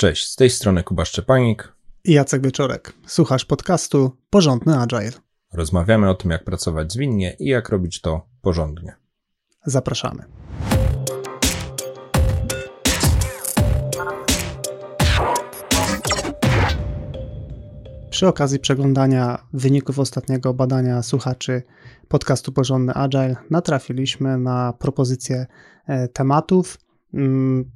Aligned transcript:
Cześć, 0.00 0.26
z 0.26 0.36
tej 0.36 0.50
strony 0.50 0.82
Kuba 0.82 1.04
Szczepanik 1.04 1.72
i 2.04 2.12
Jacek 2.12 2.42
Wieczorek. 2.42 2.92
Słuchasz 3.06 3.44
podcastu 3.44 4.16
Porządny 4.30 4.78
Agile. 4.78 5.12
Rozmawiamy 5.52 6.10
o 6.10 6.14
tym, 6.14 6.30
jak 6.30 6.44
pracować 6.44 6.92
zwinnie 6.92 7.36
i 7.38 7.46
jak 7.46 7.68
robić 7.68 8.00
to 8.00 8.26
porządnie. 8.42 8.96
Zapraszamy. 9.66 10.24
Przy 18.10 18.28
okazji 18.28 18.58
przeglądania 18.58 19.46
wyników 19.52 19.98
ostatniego 19.98 20.54
badania 20.54 21.02
słuchaczy 21.02 21.62
podcastu 22.08 22.52
Porządny 22.52 22.94
Agile 22.94 23.36
natrafiliśmy 23.50 24.38
na 24.38 24.72
propozycję 24.72 25.46
e, 25.86 26.08
tematów 26.08 26.78
mm, 27.14 27.70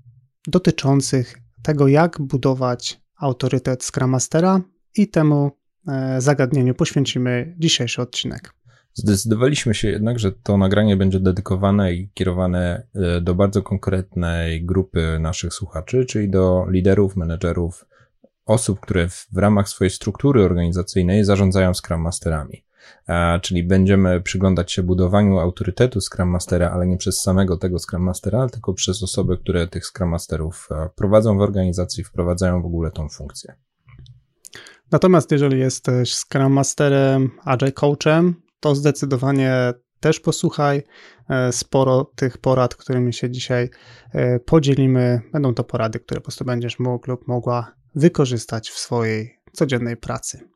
dotyczących 0.47 1.44
tego, 1.65 1.89
jak 1.89 2.21
budować 2.21 3.01
autorytet 3.17 3.85
Scrum 3.85 4.11
Mastera 4.11 4.61
i 4.97 5.09
temu 5.09 5.51
e, 5.89 6.21
zagadnieniu 6.21 6.75
poświęcimy 6.75 7.55
dzisiejszy 7.59 8.03
odcinek. 8.03 8.55
Zdecydowaliśmy 8.95 9.75
się 9.75 9.89
jednak, 9.89 10.19
że 10.19 10.33
to 10.33 10.57
nagranie 10.57 10.97
będzie 10.97 11.21
dedykowane 11.21 11.95
i 11.95 12.11
kierowane 12.15 12.87
e, 12.95 13.21
do 13.21 13.35
bardzo 13.35 13.63
konkretnej 13.63 14.65
grupy 14.65 15.19
naszych 15.21 15.55
słuchaczy, 15.55 16.05
czyli 16.05 16.31
do 16.31 16.67
liderów, 16.71 17.17
menedżerów, 17.17 17.85
osób, 18.47 18.81
które 18.81 19.09
w, 19.09 19.37
ramach 19.37 19.69
swojej 19.69 19.91
struktury 19.91 20.45
organizacyjnej 20.45 21.25
zarządzają 21.25 21.75
Scrum 21.75 22.01
Masterami 22.01 22.65
czyli 23.43 23.65
będziemy 23.65 24.21
przyglądać 24.21 24.73
się 24.73 24.83
budowaniu 24.83 25.39
autorytetu 25.39 26.01
Scrum 26.01 26.29
Mastera, 26.29 26.71
ale 26.71 26.87
nie 26.87 26.97
przez 26.97 27.23
samego 27.23 27.57
tego 27.57 27.79
Scrum 27.79 28.03
Mastera, 28.03 28.49
tylko 28.49 28.75
przez 28.75 29.03
osoby, 29.03 29.39
które 29.39 29.69
tych 29.69 29.87
Scrum 29.87 30.09
Masterów 30.09 30.69
prowadzą 30.95 31.39
w 31.39 31.41
organizacji, 31.41 32.05
wprowadzają 32.05 32.63
w 32.63 32.67
ogóle 32.67 32.91
tą 32.91 33.09
funkcję. 33.09 33.55
Natomiast 34.93 35.31
jeżeli 35.31 35.59
jesteś 35.59 36.15
Scrum 36.15 36.53
Masterem, 36.53 37.31
Agile 37.45 37.73
Coachem, 37.73 38.35
to 38.61 38.75
zdecydowanie 38.75 39.75
też 40.01 40.21
posłuchaj. 40.21 40.83
E, 41.29 41.53
sporo 41.53 42.05
tych 42.05 42.39
porad, 42.39 42.75
którymi 42.75 43.13
się 43.13 43.31
dzisiaj 43.31 43.71
e, 44.13 44.41
podzielimy, 44.41 45.21
będą 45.33 45.55
to 45.55 45.65
porady, 45.65 46.01
które 46.01 46.21
po 46.21 46.25
prostu 46.25 46.45
będziesz 46.45 46.79
mógł 46.79 47.11
lub 47.11 47.29
mogła 47.29 47.75
wykorzystać 47.95 48.71
w 48.71 48.79
swojej 48.79 49.39
codziennej 49.53 49.97
pracy 49.97 50.49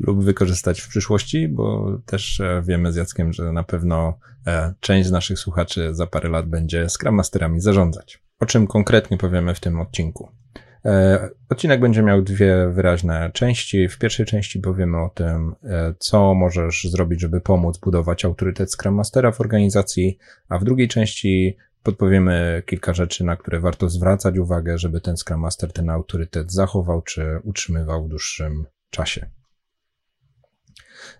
lub 0.00 0.24
wykorzystać 0.24 0.80
w 0.80 0.88
przyszłości, 0.88 1.48
bo 1.48 1.98
też 2.06 2.40
e, 2.40 2.62
wiemy 2.66 2.92
z 2.92 2.96
Jackiem, 2.96 3.32
że 3.32 3.52
na 3.52 3.62
pewno 3.62 4.18
e, 4.46 4.74
część 4.80 5.08
z 5.08 5.12
naszych 5.12 5.38
słuchaczy 5.38 5.94
za 5.94 6.06
parę 6.06 6.28
lat 6.28 6.48
będzie 6.48 6.88
Scrum 6.88 7.14
Masterami 7.14 7.60
zarządzać. 7.60 8.22
O 8.40 8.46
czym 8.46 8.66
konkretnie 8.66 9.18
powiemy 9.18 9.54
w 9.54 9.60
tym 9.60 9.80
odcinku? 9.80 10.28
E, 10.84 11.28
odcinek 11.48 11.80
będzie 11.80 12.02
miał 12.02 12.22
dwie 12.22 12.68
wyraźne 12.68 13.30
części. 13.34 13.88
W 13.88 13.98
pierwszej 13.98 14.26
części 14.26 14.60
powiemy 14.60 14.98
o 14.98 15.08
tym, 15.08 15.54
co 15.98 16.34
możesz 16.34 16.84
zrobić, 16.84 17.20
żeby 17.20 17.40
pomóc 17.40 17.78
budować 17.78 18.24
autorytet 18.24 18.72
Scrum 18.72 18.94
Mastera 18.94 19.32
w 19.32 19.40
organizacji, 19.40 20.18
a 20.48 20.58
w 20.58 20.64
drugiej 20.64 20.88
części 20.88 21.56
podpowiemy 21.82 22.62
kilka 22.66 22.94
rzeczy, 22.94 23.24
na 23.24 23.36
które 23.36 23.60
warto 23.60 23.88
zwracać 23.88 24.38
uwagę, 24.38 24.78
żeby 24.78 25.00
ten 25.00 25.16
Scrum 25.16 25.40
Master 25.40 25.72
ten 25.72 25.90
autorytet 25.90 26.52
zachował 26.52 27.02
czy 27.02 27.40
utrzymywał 27.44 28.04
w 28.04 28.08
dłuższym 28.08 28.66
czasie. 28.90 29.30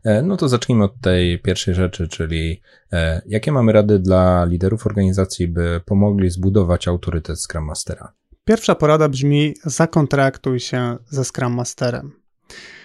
E, 0.05 0.23
no 0.23 0.37
to 0.37 0.49
zacznijmy 0.49 0.85
od 0.85 1.01
tej 1.01 1.39
pierwszej 1.39 1.75
rzeczy, 1.75 2.09
czyli 2.09 2.63
e, 2.93 3.23
jakie 3.27 3.53
mamy 3.53 3.73
rady 3.73 3.99
dla 3.99 4.45
liderów 4.45 4.87
organizacji, 4.87 5.49
by 5.49 5.81
pomogli 5.87 6.31
zbudować 6.31 6.89
autorytet 6.89 7.41
Scrum 7.41 7.65
Mastera? 7.65 8.13
Pierwsza 8.45 8.75
porada 8.75 9.09
brzmi: 9.09 9.55
zakontraktuj 9.65 10.61
się 10.61 10.97
ze 11.09 11.25
Scrum 11.25 11.53
Masterem. 11.53 12.13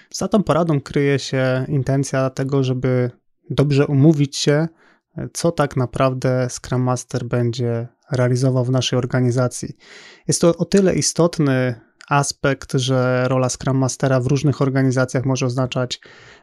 Za 0.09 0.27
tą 0.27 0.43
poradą 0.43 0.81
kryje 0.81 1.19
się 1.19 1.65
intencja 1.67 2.29
tego, 2.29 2.63
żeby 2.63 3.11
dobrze 3.49 3.87
umówić 3.87 4.37
się, 4.37 4.67
co 5.33 5.51
tak 5.51 5.77
naprawdę 5.77 6.47
Scrum 6.49 6.81
Master 6.81 7.25
będzie 7.25 7.87
realizował 8.11 8.65
w 8.65 8.71
naszej 8.71 8.99
organizacji. 8.99 9.77
Jest 10.27 10.41
to 10.41 10.57
o 10.57 10.65
tyle 10.65 10.95
istotny 10.95 11.84
aspekt, 12.09 12.73
że 12.73 13.27
rola 13.27 13.49
Scrum 13.49 13.77
Mastera 13.77 14.19
w 14.19 14.27
różnych 14.27 14.61
organizacjach 14.61 15.25
może 15.25 15.45
oznaczać 15.45 15.99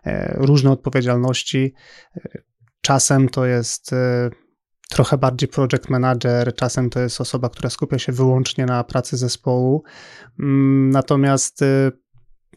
e, 0.06 0.34
różne 0.36 0.70
odpowiedzialności. 0.70 1.74
Czasem 2.80 3.28
to 3.28 3.46
jest 3.46 3.92
e, 3.92 4.30
trochę 4.88 5.18
bardziej 5.18 5.48
project 5.48 5.88
manager, 5.88 6.54
czasem 6.54 6.90
to 6.90 7.00
jest 7.00 7.20
osoba, 7.20 7.48
która 7.48 7.70
skupia 7.70 7.98
się 7.98 8.12
wyłącznie 8.12 8.66
na 8.66 8.84
pracy 8.84 9.16
zespołu. 9.16 9.82
Mm, 10.40 10.90
natomiast 10.90 11.62
e, 11.62 11.90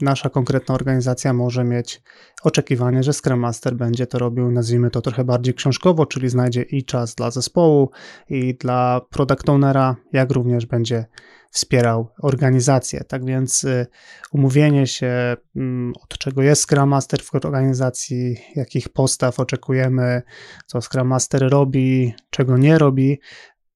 nasza 0.01 0.29
konkretna 0.29 0.75
organizacja 0.75 1.33
może 1.33 1.63
mieć 1.63 2.01
oczekiwanie, 2.43 3.03
że 3.03 3.13
Scrum 3.13 3.39
Master 3.39 3.75
będzie 3.75 4.07
to 4.07 4.19
robił, 4.19 4.51
nazwijmy 4.51 4.89
to 4.89 5.01
trochę 5.01 5.23
bardziej 5.23 5.53
książkowo, 5.53 6.05
czyli 6.05 6.29
znajdzie 6.29 6.61
i 6.61 6.83
czas 6.83 7.15
dla 7.15 7.31
zespołu, 7.31 7.89
i 8.29 8.53
dla 8.53 9.01
product 9.09 9.49
ownera, 9.49 9.95
jak 10.13 10.31
również 10.31 10.65
będzie 10.65 11.05
wspierał 11.51 12.07
organizację. 12.21 13.03
Tak 13.03 13.25
więc 13.25 13.63
y, 13.63 13.87
umówienie 14.31 14.87
się, 14.87 15.37
mm, 15.55 15.93
od 16.03 16.17
czego 16.17 16.41
jest 16.41 16.61
Scrum 16.61 16.89
Master 16.89 17.21
w 17.23 17.35
organizacji, 17.35 18.37
jakich 18.55 18.89
postaw 18.89 19.39
oczekujemy, 19.39 20.21
co 20.65 20.81
Scrum 20.81 21.07
Master 21.07 21.49
robi, 21.49 22.13
czego 22.29 22.57
nie 22.57 22.77
robi, 22.77 23.19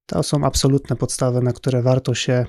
to 0.05 0.23
są 0.23 0.43
absolutne 0.43 0.95
podstawy, 0.95 1.41
na 1.41 1.53
które 1.53 1.81
warto 1.81 2.13
się 2.13 2.45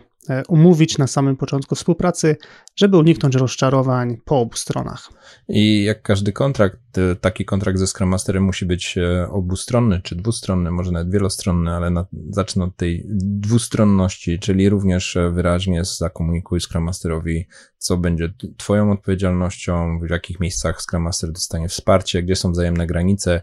umówić 0.49 0.99
na 0.99 1.07
samym 1.07 1.37
początku 1.37 1.75
współpracy, 1.75 2.37
żeby 2.77 2.97
uniknąć 2.97 3.35
rozczarowań 3.35 4.17
po 4.25 4.41
obu 4.41 4.57
stronach. 4.57 5.11
I 5.49 5.85
jak 5.85 6.03
każdy 6.03 6.33
kontrakt, 6.33 6.99
e, 6.99 7.17
taki 7.17 7.45
kontrakt 7.45 7.79
ze 7.79 7.87
Scrum 7.87 8.09
Masterem 8.09 8.43
musi 8.43 8.67
być 8.67 8.99
e, 8.99 9.29
obustronny 9.31 10.01
czy 10.05 10.17
dwustronny, 10.17 10.71
może 10.71 10.93
nawet 10.93 11.11
wielostronny, 11.11 11.71
ale 11.71 11.91
na, 11.91 12.07
zacznę 12.31 12.65
od 12.65 12.77
tej 12.77 13.07
dwustronności, 13.15 14.39
czyli 14.39 14.69
również 14.69 15.19
wyraźnie 15.33 15.85
zakomunikuj 15.85 16.61
Scrum 16.61 16.85
Masterowi, 16.85 17.47
co 17.79 17.97
będzie 17.97 18.33
Twoją 18.57 18.93
odpowiedzialnością, 18.93 20.01
w 20.01 20.11
jakich 20.11 20.41
miejscach 20.41 20.83
Scrum 20.83 21.03
Master 21.03 21.33
dostanie 21.33 21.69
wsparcie, 21.69 22.23
gdzie 22.23 22.37
są 22.37 22.53
wzajemne 22.53 22.87
granice, 22.87 23.43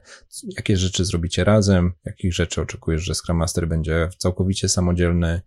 jakie 0.57 0.77
rzeczy 0.77 1.05
zrobicie 1.05 1.43
razem, 1.43 1.93
jakich 2.05 2.33
rzeczy 2.33 2.61
oczekujesz, 2.61 3.01
że 3.01 3.15
Scrum 3.15 3.37
Master 3.37 3.67
będzie 3.67 4.09
całkowicie 4.17 4.69
samodzielny, 4.69 5.41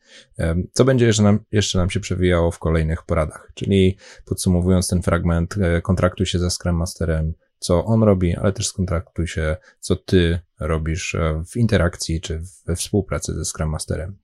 co 0.73 0.85
będzie 0.85 1.07
jeszcze 1.21 1.33
nam, 1.33 1.45
jeszcze 1.53 1.79
nam 1.79 1.91
się 1.91 2.01
przewijało 2.01 2.51
w 2.51 2.59
kolejnych 2.59 3.03
poradach. 3.03 3.53
Czyli 3.55 3.97
podsumowując 4.25 4.89
ten 4.89 5.03
fragment, 5.03 5.55
e, 5.59 5.83
kontraktuj 5.83 6.27
się 6.27 6.39
ze 6.39 6.51
Scrum 6.51 6.77
Masterem, 6.77 7.35
co 7.59 7.85
on 7.85 8.03
robi, 8.03 8.37
ale 8.37 8.53
też 8.53 8.67
skontraktuj 8.67 9.27
się, 9.27 9.57
co 9.81 9.97
ty 9.97 10.39
robisz 10.61 11.15
e, 11.15 11.43
w 11.51 11.57
interakcji 11.57 12.21
czy 12.21 12.43
we 12.67 12.77
współpracy 12.77 13.35
ze 13.35 13.45
Scrum 13.45 13.71
Masterem. 13.71 14.17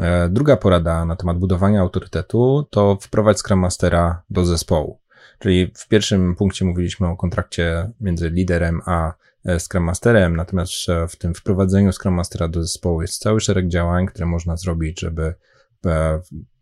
E, 0.00 0.28
druga 0.28 0.56
porada 0.56 1.04
na 1.04 1.16
temat 1.16 1.38
budowania 1.38 1.80
autorytetu 1.80 2.66
to 2.70 2.98
wprowadź 3.00 3.38
Scrum 3.38 3.58
Mastera 3.58 4.22
do 4.30 4.44
zespołu. 4.44 5.00
Czyli 5.38 5.72
w 5.76 5.88
pierwszym 5.88 6.36
punkcie 6.36 6.64
mówiliśmy 6.64 7.06
o 7.06 7.16
kontrakcie 7.16 7.90
między 8.00 8.30
liderem 8.30 8.80
a 8.86 9.12
Scrum 9.58 9.84
Masterem, 9.84 10.36
natomiast 10.36 10.72
w 11.08 11.16
tym 11.16 11.34
wprowadzeniu 11.34 11.92
Scrum 11.92 12.14
Mastera 12.14 12.48
do 12.48 12.62
zespołu 12.62 13.02
jest 13.02 13.22
cały 13.22 13.40
szereg 13.40 13.68
działań, 13.68 14.06
które 14.06 14.26
można 14.26 14.56
zrobić, 14.56 15.00
żeby 15.00 15.34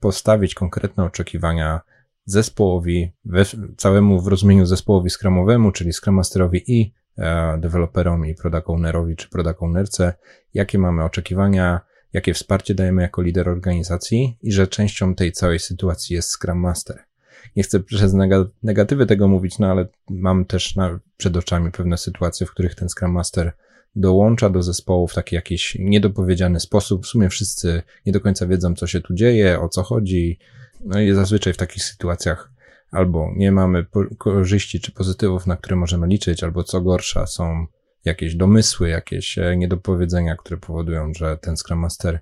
postawić 0.00 0.54
konkretne 0.54 1.04
oczekiwania 1.04 1.80
zespołowi, 2.24 3.12
całemu 3.76 4.20
w 4.20 4.26
rozumieniu 4.26 4.66
zespołowi 4.66 5.10
scrumowemu, 5.10 5.72
czyli 5.72 5.92
Scrum 5.92 6.14
Masterowi 6.14 6.72
i 6.72 6.94
e, 7.18 7.58
deweloperom 7.58 8.26
i 8.26 8.34
product 8.34 8.70
ownerowi 8.70 9.16
czy 9.16 9.28
product 9.28 9.62
ownerce, 9.62 10.14
jakie 10.54 10.78
mamy 10.78 11.04
oczekiwania, 11.04 11.80
jakie 12.12 12.34
wsparcie 12.34 12.74
dajemy 12.74 13.02
jako 13.02 13.22
lider 13.22 13.48
organizacji? 13.48 14.38
I 14.42 14.52
że 14.52 14.66
częścią 14.66 15.14
tej 15.14 15.32
całej 15.32 15.58
sytuacji 15.58 16.16
jest 16.16 16.30
Scrum 16.30 16.58
Master. 16.58 16.98
Nie 17.56 17.62
chcę 17.62 17.80
przez 17.80 18.14
negatywy 18.62 19.06
tego 19.06 19.28
mówić, 19.28 19.58
no 19.58 19.70
ale 19.70 19.88
mam 20.10 20.44
też 20.44 20.76
na, 20.76 20.98
przed 21.16 21.36
oczami 21.36 21.70
pewne 21.70 21.98
sytuacje, 21.98 22.46
w 22.46 22.50
których 22.50 22.74
ten 22.74 22.88
Scrum 22.88 23.12
Master 23.12 23.52
dołącza 23.96 24.50
do 24.50 24.62
zespołu 24.62 25.08
w 25.08 25.14
taki 25.14 25.34
jakiś 25.34 25.76
niedopowiedziany 25.78 26.60
sposób. 26.60 27.04
W 27.04 27.08
sumie 27.08 27.28
wszyscy 27.28 27.82
nie 28.06 28.12
do 28.12 28.20
końca 28.20 28.46
wiedzą, 28.46 28.74
co 28.74 28.86
się 28.86 29.00
tu 29.00 29.14
dzieje, 29.14 29.60
o 29.60 29.68
co 29.68 29.82
chodzi. 29.82 30.38
No 30.84 31.00
i 31.00 31.12
zazwyczaj 31.12 31.52
w 31.52 31.56
takich 31.56 31.84
sytuacjach 31.84 32.52
albo 32.90 33.32
nie 33.36 33.52
mamy 33.52 33.86
korzyści 34.18 34.80
czy 34.80 34.92
pozytywów, 34.92 35.46
na 35.46 35.56
które 35.56 35.76
możemy 35.76 36.06
liczyć, 36.06 36.44
albo 36.44 36.64
co 36.64 36.80
gorsza, 36.80 37.26
są 37.26 37.66
jakieś 38.04 38.34
domysły, 38.34 38.88
jakieś 38.88 39.38
e, 39.38 39.56
niedopowiedzenia, 39.56 40.36
które 40.36 40.56
powodują, 40.56 41.12
że 41.14 41.38
ten 41.38 41.56
Scrum 41.56 41.78
Master 41.78 42.20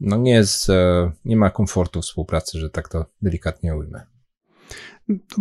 no 0.00 0.16
nie 0.16 0.32
jest, 0.32 0.70
e, 0.70 1.12
nie 1.24 1.36
ma 1.36 1.50
komfortu 1.50 2.02
współpracy, 2.02 2.58
że 2.58 2.70
tak 2.70 2.88
to 2.88 3.06
delikatnie 3.22 3.76
ujmę. 3.76 4.06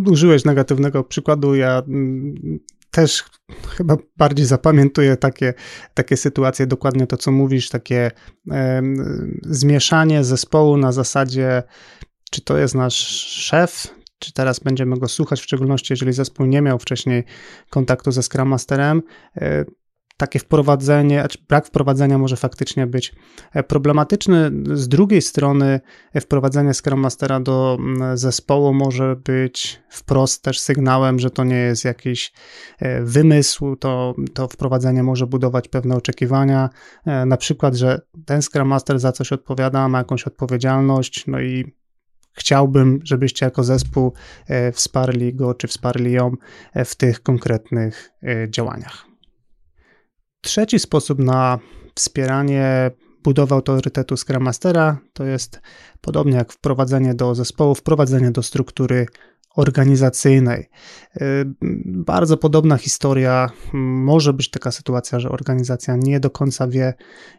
Użyłeś 0.06 0.45
negatywnego 0.45 1.04
przykładu. 1.04 1.56
Ja 1.56 1.83
mm, 1.88 2.60
też 2.95 3.24
chyba 3.77 3.97
bardziej 4.18 4.45
zapamiętuję 4.45 5.18
takie, 5.18 5.53
takie 5.94 6.18
sytuacje, 6.18 6.68
dokładnie 6.68 7.07
to, 7.07 7.18
co 7.18 7.31
mówisz, 7.31 7.69
takie 7.69 8.12
e, 8.51 8.81
zmieszanie 9.42 10.24
zespołu 10.24 10.77
na 10.77 10.92
zasadzie 10.92 11.63
czy 12.31 12.42
to 12.42 12.57
jest 12.57 12.75
nasz 12.75 12.95
szef, 13.27 13.88
czy 14.19 14.33
teraz 14.33 14.59
będziemy 14.59 15.00
go 15.00 15.07
słuchać, 15.07 15.39
w 15.39 15.44
szczególności 15.44 15.94
jeżeli 15.94 16.13
zespół 16.13 16.45
nie 16.45 16.62
miał 16.62 16.80
wcześniej 16.80 17.24
kontaktu 17.69 18.12
ze 18.12 18.24
Scrum 18.24 18.47
Masterem, 18.47 19.01
e, 19.36 19.65
takie 20.18 20.40
wprowadzenie, 20.40 21.20
znaczy 21.20 21.40
brak 21.50 21.68
wprowadzenia 21.68 22.18
może 22.18 22.36
faktycznie 22.36 22.88
być 22.88 23.16
e, 23.54 23.64
problematyczny. 23.64 24.52
Z 24.74 24.88
drugiej 24.88 25.22
strony, 25.22 25.80
e, 26.14 26.22
wprowadzenie 26.22 26.74
Scrum 26.74 27.00
Mastera 27.00 27.40
do 27.40 27.78
zespołu 28.14 28.74
może 28.74 29.16
być 29.16 29.82
wprost 29.90 30.44
też 30.44 30.60
sygnałem, 30.60 31.20
że 31.20 31.30
to 31.30 31.44
nie 31.44 31.56
jest 31.56 31.86
jakiś 31.86 32.34
wymysł, 33.02 33.76
to, 33.76 34.16
to 34.34 34.48
wprowadzenie 34.48 35.04
może 35.04 35.28
budować 35.28 35.68
pewne 35.68 35.96
oczekiwania, 35.96 36.70
na 37.26 37.38
przykład, 37.38 37.76
że 37.76 38.02
ten 38.26 38.42
Scrum 38.42 38.68
Master 38.68 39.00
za 39.00 39.12
coś 39.12 39.32
odpowiada, 39.32 39.88
ma 39.88 39.98
jakąś 39.98 40.24
odpowiedzialność, 40.24 41.28
no 41.28 41.42
i 41.42 41.76
chciałbym, 42.36 43.00
żebyście 43.04 43.46
jako 43.46 43.64
zespół 43.64 44.14
e, 44.48 44.72
wsparli 44.72 45.34
go 45.34 45.54
czy 45.54 45.68
wsparli 45.68 46.12
ją 46.12 46.32
e, 46.74 46.86
w 46.86 46.96
tych 46.96 47.24
konkretnych 47.24 48.12
e, 48.24 48.50
działaniach. 48.50 49.15
Trzeci 50.45 50.80
sposób 50.80 51.19
na 51.19 51.59
wspieranie 51.95 52.92
budowy 53.24 53.56
autorytetu 53.56 54.18
Scrum 54.18 54.44
Mastera 54.44 54.97
to 55.13 55.24
jest 55.24 55.62
podobnie 56.01 56.36
jak 56.36 56.53
wprowadzenie 56.53 57.13
do 57.13 57.36
zespołu, 57.36 57.75
wprowadzenie 57.75 58.31
do 58.31 58.44
struktury 58.44 59.06
organizacyjnej. 59.56 60.69
Bardzo 61.86 62.38
podobna 62.38 62.77
historia. 62.77 63.50
Może 63.74 64.33
być 64.33 64.50
taka 64.50 64.71
sytuacja, 64.71 65.19
że 65.19 65.30
organizacja 65.30 65.95
nie 65.95 66.19
do 66.19 66.30
końca 66.30 66.68
wie, 66.68 66.94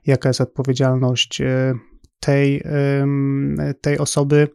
jaka 0.07 0.29
jest 0.29 0.41
odpowiedzialność 0.41 1.43
tej, 2.21 2.63
tej 3.81 3.99
osoby. 3.99 4.49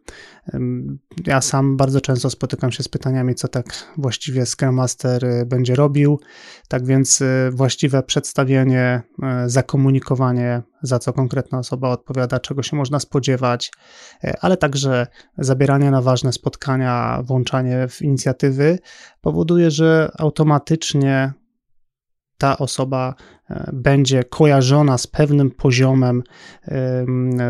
Ja 1.26 1.42
sam 1.42 1.78
bardzo 1.78 2.02
często 2.02 2.30
spotykam 2.30 2.72
się 2.72 2.84
z 2.84 2.88
pytaniami, 2.88 3.36
co 3.36 3.48
tak 3.48 3.66
właściwie 3.98 4.46
Scrum 4.46 4.76
Master 4.76 5.26
y, 5.26 5.46
będzie 5.46 5.76
robił. 5.76 6.20
Tak 6.68 6.86
więc 6.86 7.22
y, 7.22 7.50
właściwe 7.52 8.04
przedstawienie, 8.04 9.02
y, 9.46 9.50
zakomunikowanie, 9.50 10.62
za 10.82 11.00
co 11.00 11.14
konkretna 11.14 11.60
osoba 11.60 11.90
odpowiada, 11.90 12.40
czego 12.40 12.64
się 12.64 12.78
można 12.78 13.00
spodziewać, 13.00 13.72
ale 14.42 14.58
także 14.58 15.08
zabieranie 15.38 15.92
na 15.92 16.02
ważne 16.02 16.34
spotkania, 16.34 17.24
włączanie 17.24 17.88
w 17.88 18.02
inicjatywy 18.02 18.80
powoduje, 19.22 19.72
że 19.72 20.12
automatycznie 20.18 21.34
ta 22.42 22.58
osoba 22.58 23.16
e, 23.50 23.70
będzie 23.74 24.24
kojarzona 24.24 24.98
z 24.98 25.08
pewnym 25.08 25.52
poziomem 25.52 26.24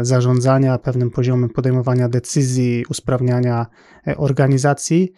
zarządzania, 0.02 0.78
pewnym 0.78 1.12
poziomem 1.12 1.50
podejmowania 1.50 2.10
decyzji, 2.10 2.86
usprawniania 2.90 3.66
e, 4.08 4.18
organizacji. 4.18 5.14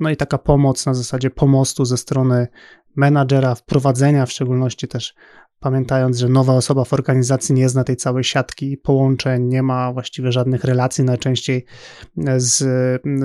No 0.00 0.10
i 0.10 0.16
taka 0.16 0.38
pomoc 0.38 0.86
na 0.86 0.94
zasadzie 0.94 1.30
pomostu 1.30 1.84
ze 1.84 1.96
strony 1.96 2.48
menadżera, 2.96 3.54
wprowadzenia 3.54 4.26
w 4.26 4.32
szczególności 4.32 4.88
też 4.88 5.14
pamiętając, 5.62 6.18
że 6.18 6.28
nowa 6.28 6.52
osoba 6.52 6.84
w 6.84 6.92
organizacji 6.92 7.54
nie 7.54 7.68
zna 7.68 7.84
tej 7.84 7.96
całej 7.96 8.24
siatki 8.24 8.76
połączeń, 8.76 9.44
nie 9.44 9.62
ma 9.62 9.92
właściwie 9.92 10.32
żadnych 10.32 10.64
relacji 10.64 11.04
najczęściej 11.04 11.64
z, 12.36 12.58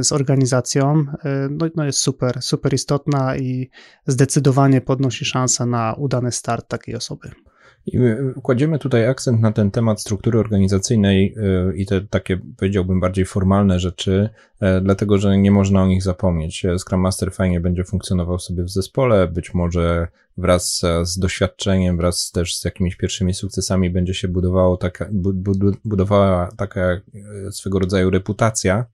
z 0.07 0.11
organizacją, 0.11 1.05
no, 1.49 1.65
no 1.75 1.85
jest 1.85 1.99
super, 1.99 2.41
super 2.41 2.73
istotna 2.73 3.37
i 3.37 3.69
zdecydowanie 4.07 4.81
podnosi 4.81 5.25
szansę 5.25 5.65
na 5.65 5.93
udany 5.93 6.31
start 6.31 6.67
takiej 6.67 6.95
osoby. 6.95 7.31
Kładziemy 8.43 8.79
tutaj 8.79 9.07
akcent 9.07 9.41
na 9.41 9.51
ten 9.51 9.71
temat 9.71 10.01
struktury 10.01 10.39
organizacyjnej 10.39 11.35
y, 11.71 11.77
i 11.77 11.85
te 11.85 12.01
takie, 12.01 12.39
powiedziałbym, 12.57 12.99
bardziej 12.99 13.25
formalne 13.25 13.79
rzeczy, 13.79 14.29
e, 14.59 14.81
dlatego 14.81 15.17
że 15.17 15.37
nie 15.37 15.51
można 15.51 15.83
o 15.83 15.87
nich 15.87 16.03
zapomnieć. 16.03 16.65
Scrum 16.77 17.01
Master 17.01 17.31
fajnie 17.31 17.59
będzie 17.59 17.83
funkcjonował 17.83 18.39
sobie 18.39 18.63
w 18.63 18.69
zespole, 18.69 19.27
być 19.27 19.53
może 19.53 20.07
wraz 20.37 20.81
z 21.03 21.19
doświadczeniem, 21.19 21.97
wraz 21.97 22.31
też 22.31 22.55
z 22.55 22.65
jakimiś 22.65 22.95
pierwszymi 22.95 23.33
sukcesami 23.33 23.89
będzie 23.89 24.13
się 24.13 24.27
budowało 24.27 24.77
taka, 24.77 25.09
budowała 25.85 26.49
taka 26.57 26.81
e, 26.81 27.01
swego 27.51 27.79
rodzaju 27.79 28.09
reputacja. 28.09 28.85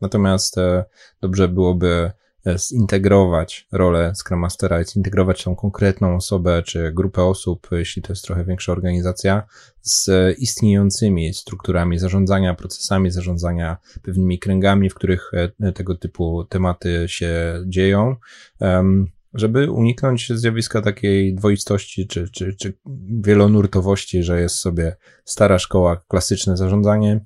Natomiast 0.00 0.58
e, 0.58 0.84
dobrze 1.20 1.48
byłoby 1.48 1.86
E, 1.96 2.12
zintegrować 2.56 3.68
rolę 3.72 4.12
Scrum 4.14 4.40
Mastera, 4.40 4.84
zintegrować 4.84 5.44
tą 5.44 5.56
konkretną 5.56 6.16
osobę 6.16 6.62
czy 6.62 6.92
grupę 6.92 7.24
osób, 7.24 7.68
jeśli 7.72 8.02
to 8.02 8.12
jest 8.12 8.24
trochę 8.24 8.44
większa 8.44 8.72
organizacja, 8.72 9.42
z 9.82 10.10
istniejącymi 10.38 11.34
strukturami 11.34 11.98
zarządzania, 11.98 12.54
procesami 12.54 13.10
zarządzania, 13.10 13.76
pewnymi 14.02 14.38
kręgami, 14.38 14.90
w 14.90 14.94
których 14.94 15.30
e, 15.60 15.72
tego 15.72 15.94
typu 15.94 16.44
tematy 16.44 17.04
się 17.08 17.62
dzieją, 17.66 18.16
żeby 19.34 19.70
uniknąć 19.70 20.32
zjawiska 20.34 20.82
takiej 20.82 21.34
dwoistości 21.34 22.06
czy, 22.06 22.28
czy, 22.28 22.54
czy 22.54 22.72
wielonurtowości, 23.24 24.22
że 24.22 24.40
jest 24.40 24.56
sobie 24.56 24.96
stara 25.24 25.58
szkoła, 25.58 25.96
klasyczne 26.08 26.56
zarządzanie, 26.56 27.24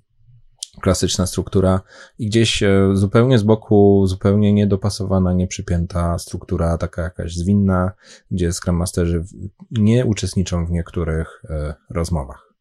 klasyczna 0.81 1.27
struktura 1.27 1.81
i 2.19 2.27
gdzieś 2.27 2.63
e, 2.63 2.91
zupełnie 2.93 3.39
z 3.39 3.43
boku, 3.43 4.07
zupełnie 4.07 4.53
niedopasowana, 4.53 5.33
nieprzypięta 5.33 6.19
struktura, 6.19 6.79
taka 6.79 7.03
jakaś 7.03 7.35
zwinna, 7.35 7.93
gdzie 8.31 8.53
Scrum 8.53 8.77
Masterzy 8.77 9.25
nie 9.71 10.07
uczestniczą 10.07 10.67
w 10.67 10.71
niektórych 10.71 11.43
e, 11.51 11.75
rozmowach. 11.91 12.55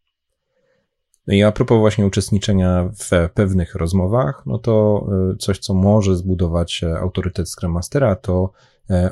No 1.27 1.33
i 1.33 1.43
a 1.43 1.51
propos 1.51 1.79
właśnie 1.79 2.05
uczestniczenia 2.05 2.89
w 2.99 3.29
pewnych 3.33 3.75
rozmowach, 3.75 4.43
no 4.45 4.57
to 4.57 5.05
e, 5.31 5.35
coś, 5.37 5.59
co 5.59 5.73
może 5.73 6.15
zbudować 6.15 6.81
autorytet 6.83 7.49
Scrum 7.49 7.71
Mastera, 7.71 8.15
to 8.15 8.51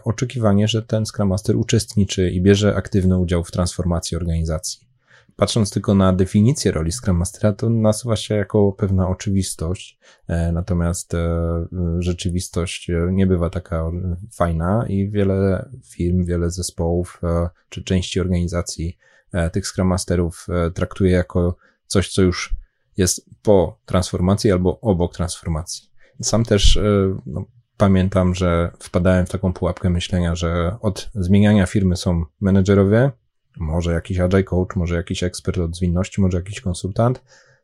oczekiwanie, 0.04 0.68
że 0.68 0.82
ten 0.82 1.06
Scrum 1.06 1.28
Master 1.28 1.56
uczestniczy 1.56 2.30
i 2.30 2.42
bierze 2.42 2.76
aktywny 2.76 3.18
udział 3.18 3.44
w 3.44 3.52
transformacji 3.52 4.18
organizacji 4.18 4.91
patrząc 5.36 5.72
tylko 5.72 5.96
na 5.96 6.14
definicję 6.14 6.72
roli 6.72 6.92
Scrum 6.92 7.18
Mastera, 7.18 7.54
to 7.54 7.70
nasuwa 7.70 8.16
się 8.16 8.36
jako 8.36 8.72
pewna 8.72 9.08
oczywistość, 9.08 10.00
e, 10.28 10.52
natomiast 10.52 11.14
e, 11.14 11.48
rzeczywistość 12.00 12.90
e, 12.90 13.08
nie 13.12 13.28
bywa 13.28 13.50
taka 13.50 13.92
fajna 14.34 14.86
i 14.88 15.10
wiele 15.10 15.70
firm, 15.86 16.26
wiele 16.26 16.52
zespołów 16.52 17.22
czy 17.70 17.84
części 17.84 18.20
organizacji 18.20 18.98
tych 19.52 19.68
Scrum 19.68 19.88
Masterów 19.88 20.48
traktuje 20.74 21.12
jako 21.12 21.56
coś, 21.88 22.14
co 22.14 22.22
już 22.22 22.56
jest 22.98 23.30
po 23.42 23.80
transformacji 23.86 24.52
albo 24.52 24.80
obok 24.82 25.16
transformacji. 25.16 25.90
Sam 26.22 26.46
też 26.46 26.80
no, 27.26 27.46
pamiętam, 27.78 28.36
że 28.36 28.72
wpadałem 28.80 29.26
w 29.26 29.30
taką 29.30 29.54
pułapkę 29.54 29.90
myślenia, 29.90 30.36
że 30.36 30.76
od 30.82 31.10
zmieniania 31.16 31.66
firmy 31.66 31.98
są 31.98 32.26
menedżerowie, 32.42 33.12
może 33.58 33.94
jakiś 33.94 34.20
agile 34.20 34.44
coach, 34.44 34.76
może 34.76 34.96
jakiś 34.96 35.24
ekspert 35.24 35.58
od 35.58 35.76
zwinności, 35.76 36.22
może 36.22 36.38
jakiś 36.38 36.62
konsultant, 36.62 37.22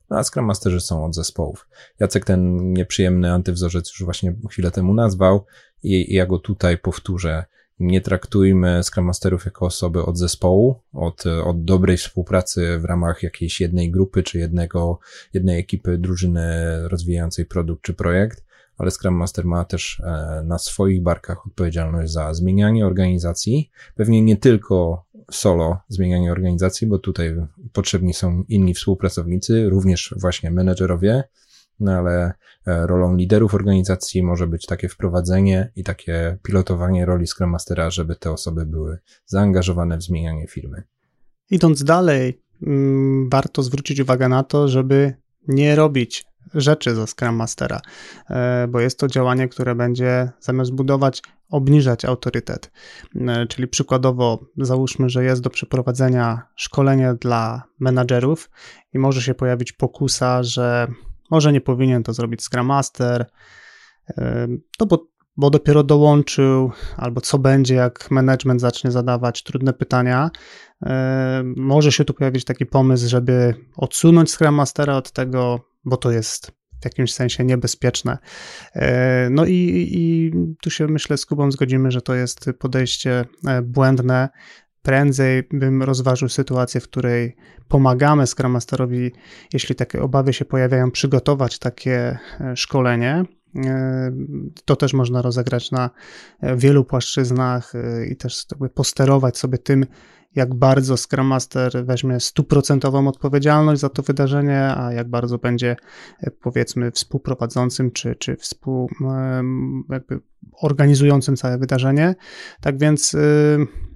no 0.09 0.17
a 0.17 0.23
Scrum 0.23 0.45
Masterzy 0.45 0.81
są 0.81 1.05
od 1.05 1.15
zespołów. 1.15 1.67
Jacek 1.99 2.25
ten 2.25 2.73
nieprzyjemny 2.73 3.31
antywzorzec 3.31 3.89
już 3.89 4.03
właśnie 4.03 4.35
chwilę 4.49 4.71
temu 4.71 4.93
nazwał 4.93 5.45
i 5.83 6.13
ja 6.13 6.25
go 6.25 6.39
tutaj 6.39 6.77
powtórzę. 6.77 7.45
Nie 7.79 8.01
traktujmy 8.01 8.83
Scrum 8.83 9.05
Masterów 9.05 9.45
jako 9.45 9.65
osoby 9.65 10.05
od 10.05 10.17
zespołu, 10.17 10.81
od, 10.93 11.23
od 11.25 11.63
dobrej 11.63 11.97
współpracy 11.97 12.79
w 12.79 12.85
ramach 12.85 13.23
jakiejś 13.23 13.61
jednej 13.61 13.91
grupy, 13.91 14.23
czy 14.23 14.39
jednego, 14.39 14.99
jednej 15.33 15.59
ekipy 15.59 15.97
drużyny 15.97 16.43
rozwijającej 16.87 17.45
produkt 17.45 17.83
czy 17.83 17.93
projekt, 17.93 18.43
ale 18.77 18.91
Scrum 18.91 19.13
Master 19.13 19.45
ma 19.45 19.65
też 19.65 19.99
e, 19.99 20.43
na 20.45 20.57
swoich 20.57 21.03
barkach 21.03 21.47
odpowiedzialność 21.47 22.11
za 22.11 22.33
zmienianie 22.33 22.85
organizacji. 22.85 23.71
Pewnie 23.95 24.21
nie 24.21 24.37
tylko 24.37 25.05
solo 25.31 25.77
zmienianie 25.89 26.31
organizacji, 26.31 26.87
bo 26.87 26.99
tutaj 26.99 27.35
potrzebni 27.73 28.13
są 28.13 28.43
inni 28.47 28.73
współpracownicy, 28.73 29.69
również 29.69 30.15
właśnie 30.17 30.51
menedżerowie, 30.51 31.23
no 31.79 31.91
ale 31.91 32.33
e, 32.67 32.87
rolą 32.87 33.15
liderów 33.15 33.53
organizacji 33.53 34.23
może 34.23 34.47
być 34.47 34.65
takie 34.65 34.89
wprowadzenie 34.89 35.71
i 35.75 35.83
takie 35.83 36.37
pilotowanie 36.43 37.05
roli 37.05 37.27
Scrum 37.27 37.49
Mastera, 37.49 37.89
żeby 37.89 38.15
te 38.15 38.31
osoby 38.31 38.65
były 38.65 38.97
zaangażowane 39.25 39.97
w 39.97 40.03
zmienianie 40.03 40.47
firmy. 40.47 40.83
Idąc 41.51 41.83
dalej, 41.83 42.41
mm, 42.61 43.29
warto 43.29 43.63
zwrócić 43.63 43.99
uwagę 43.99 44.29
na 44.29 44.43
to, 44.43 44.67
żeby 44.67 45.13
nie 45.47 45.75
robić 45.75 46.25
rzeczy 46.57 46.95
za 46.95 47.07
Scrum 47.07 47.35
Mastera, 47.35 47.81
e, 48.29 48.67
bo 48.67 48.79
jest 48.79 48.99
to 48.99 49.07
działanie, 49.07 49.47
które 49.47 49.75
będzie 49.75 50.31
zamiast 50.39 50.71
budować, 50.71 51.21
obniżać 51.49 52.05
autorytet. 52.05 52.71
E, 53.15 53.47
czyli 53.47 53.67
przykładowo, 53.67 54.45
załóżmy, 54.57 55.09
że 55.09 55.23
jest 55.23 55.41
do 55.41 55.49
przeprowadzenia 55.49 56.41
szkolenie 56.55 57.13
dla 57.21 57.63
menadżerów 57.79 58.49
i 58.93 58.99
może 58.99 59.21
się 59.21 59.33
pojawić 59.33 59.71
pokusa, 59.71 60.43
że 60.43 60.87
może 61.31 61.53
nie 61.53 61.61
powinien 61.61 62.03
to 62.03 62.13
zrobić 62.13 62.43
Scrum 62.43 62.65
Master, 62.65 63.25
e, 64.17 64.47
no 64.79 64.85
bo, 64.85 65.07
bo 65.37 65.49
dopiero 65.49 65.83
dołączył, 65.83 66.71
albo 66.97 67.21
co 67.21 67.39
będzie, 67.39 67.75
jak 67.75 68.11
management 68.11 68.61
zacznie 68.61 68.91
zadawać 68.91 69.43
trudne 69.43 69.73
pytania. 69.73 70.29
Może 71.55 71.91
się 71.91 72.05
tu 72.05 72.13
pojawić 72.13 72.45
taki 72.45 72.65
pomysł, 72.65 73.09
żeby 73.09 73.53
odsunąć 73.75 74.31
Scrum 74.31 74.55
Mastera 74.55 74.95
od 74.95 75.11
tego 75.11 75.59
bo 75.87 75.97
to 75.97 76.11
jest 76.11 76.51
w 76.81 76.85
jakimś 76.85 77.13
sensie 77.13 77.43
niebezpieczne. 77.43 78.17
No 79.29 79.45
i, 79.45 79.87
i 79.91 80.31
tu 80.61 80.69
się 80.69 80.87
myślę 80.87 81.17
z 81.17 81.25
Kubą 81.25 81.51
zgodzimy, 81.51 81.91
że 81.91 82.01
to 82.01 82.15
jest 82.15 82.49
podejście 82.59 83.25
błędne. 83.63 84.29
Prędzej 84.81 85.43
bym 85.51 85.83
rozważył 85.83 86.29
sytuację, 86.29 86.81
w 86.81 86.83
której 86.83 87.35
pomagamy 87.67 88.27
Scrum 88.27 88.51
Masterowi, 88.51 89.11
jeśli 89.53 89.75
takie 89.75 90.01
obawy 90.01 90.33
się 90.33 90.45
pojawiają, 90.45 90.91
przygotować 90.91 91.59
takie 91.59 92.17
szkolenie, 92.55 93.25
E, 93.65 94.11
to 94.65 94.75
też 94.75 94.93
można 94.93 95.21
rozegrać 95.21 95.71
na 95.71 95.89
e, 96.41 96.57
wielu 96.57 96.85
płaszczyznach 96.85 97.75
e, 97.75 98.05
i 98.05 98.15
też 98.15 98.45
posterować 98.73 99.37
sobie 99.37 99.57
tym, 99.57 99.85
jak 100.35 100.55
bardzo 100.55 100.97
Scrum 100.97 101.27
Master 101.27 101.85
weźmie 101.85 102.19
stuprocentową 102.19 103.07
odpowiedzialność 103.07 103.81
za 103.81 103.89
to 103.89 104.03
wydarzenie, 104.03 104.61
a 104.61 104.93
jak 104.93 105.09
bardzo 105.09 105.37
będzie 105.37 105.75
powiedzmy 106.41 106.91
współprowadzącym 106.91 107.91
czy, 107.91 108.15
czy 108.15 108.35
współ, 108.35 108.89
jakby 109.89 110.19
organizującym 110.61 111.35
całe 111.35 111.57
wydarzenie. 111.57 112.15
Tak 112.61 112.79
więc 112.79 113.15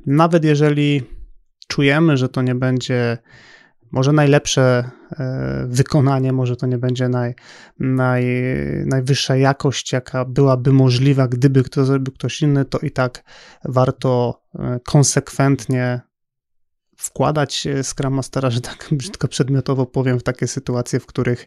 nawet 0.05 0.45
jeżeli 0.45 1.03
czujemy, 1.67 2.17
że 2.17 2.29
to 2.29 2.41
nie 2.41 2.55
będzie 2.55 3.17
może 3.91 4.13
najlepsze 4.13 4.91
e, 5.11 5.65
wykonanie, 5.69 6.33
może 6.33 6.55
to 6.55 6.67
nie 6.67 6.77
będzie 6.77 7.09
naj, 7.09 7.35
naj, 7.79 8.25
najwyższa 8.85 9.35
jakość, 9.35 9.91
jaka 9.91 10.25
byłaby 10.25 10.73
możliwa, 10.73 11.27
gdyby 11.27 11.63
to 11.63 11.85
zrobił 11.85 12.13
ktoś 12.13 12.41
inny, 12.41 12.65
to 12.65 12.79
i 12.79 12.91
tak 12.91 13.23
warto 13.65 14.41
e, 14.55 14.79
konsekwentnie 14.85 16.01
wkładać 17.01 17.67
Scrum 17.83 18.13
Mastera, 18.13 18.49
że 18.49 18.61
tak 18.61 18.87
brzydko 18.91 19.27
przedmiotowo 19.27 19.85
powiem, 19.85 20.19
w 20.19 20.23
takie 20.23 20.47
sytuacje, 20.47 20.99
w 20.99 21.05
których 21.05 21.45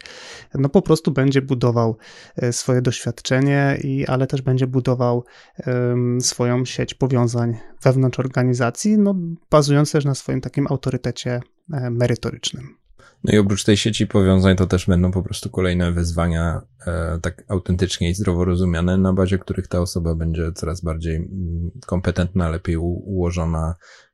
no 0.55 0.69
po 0.69 0.83
prostu 0.83 1.11
będzie 1.11 1.43
budował 1.43 1.97
e, 2.37 2.53
swoje 2.53 2.83
doświadczenie, 2.83 3.79
i, 3.85 4.07
ale 4.07 4.27
też 4.27 4.43
będzie 4.43 4.67
budował 4.67 5.25
um, 5.67 6.21
swoją 6.21 6.65
sieć 6.65 6.95
powiązań 6.95 7.59
wewnątrz 7.83 8.19
organizacji, 8.19 8.99
no 8.99 9.15
bazując 9.51 9.93
też 9.93 10.05
na 10.05 10.15
swoim 10.15 10.41
takim 10.41 10.67
autorytecie 10.71 11.41
E, 11.73 11.91
merytorycznym. 11.91 12.77
No 13.25 13.33
i 13.33 13.39
oprócz 13.39 13.65
tej 13.65 13.77
sieci 13.77 14.07
powiązań 14.07 14.57
to 14.57 14.67
też 14.67 14.87
będą 14.87 15.11
po 15.11 15.23
prostu 15.23 15.51
kolejne 15.51 15.93
wyzwania 15.93 16.61
e, 16.87 17.19
tak 17.23 17.45
autentycznie 17.49 18.11
i 18.11 18.15
zdrowo 18.15 18.45
rozumiane, 18.45 18.99
na 18.99 19.13
bazie 19.13 19.39
których 19.39 19.69
ta 19.69 19.81
osoba 19.81 20.15
będzie 20.15 20.53
coraz 20.53 20.81
bardziej 20.81 21.17
mm, 21.17 21.71
kompetentna, 21.87 22.49
lepiej 22.49 22.77
ułożona, 22.77 23.75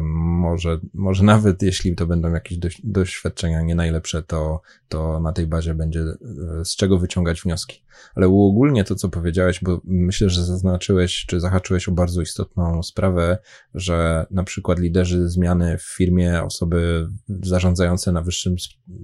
może, 0.00 0.78
może 0.94 1.24
nawet 1.24 1.62
jeśli 1.62 1.94
to 1.94 2.06
będą 2.06 2.32
jakieś 2.32 2.58
doświadczenia 2.84 3.62
nie 3.62 3.74
najlepsze, 3.74 4.22
to, 4.22 4.60
to 4.88 5.20
na 5.20 5.32
tej 5.32 5.46
bazie 5.46 5.74
będzie 5.74 6.00
e, 6.00 6.64
z 6.64 6.76
czego 6.76 6.98
wyciągać 6.98 7.42
wnioski. 7.42 7.82
Ale 8.14 8.28
uogólnie 8.28 8.84
to, 8.84 8.94
co 8.94 9.08
powiedziałeś, 9.08 9.60
bo 9.62 9.80
myślę, 9.84 10.30
że 10.30 10.44
zaznaczyłeś, 10.44 11.24
czy 11.26 11.40
zahaczyłeś 11.40 11.88
o 11.88 11.92
bardzo 11.92 12.22
istotną 12.22 12.82
sprawę, 12.82 13.38
że 13.74 14.26
na 14.30 14.44
przykład 14.44 14.78
liderzy 14.78 15.28
zmiany 15.28 15.78
w 15.78 15.82
firmie, 15.82 16.42
osoby 16.42 17.08
zarządzające 17.28 18.12
na 18.12 18.22
wyższym 18.22 18.56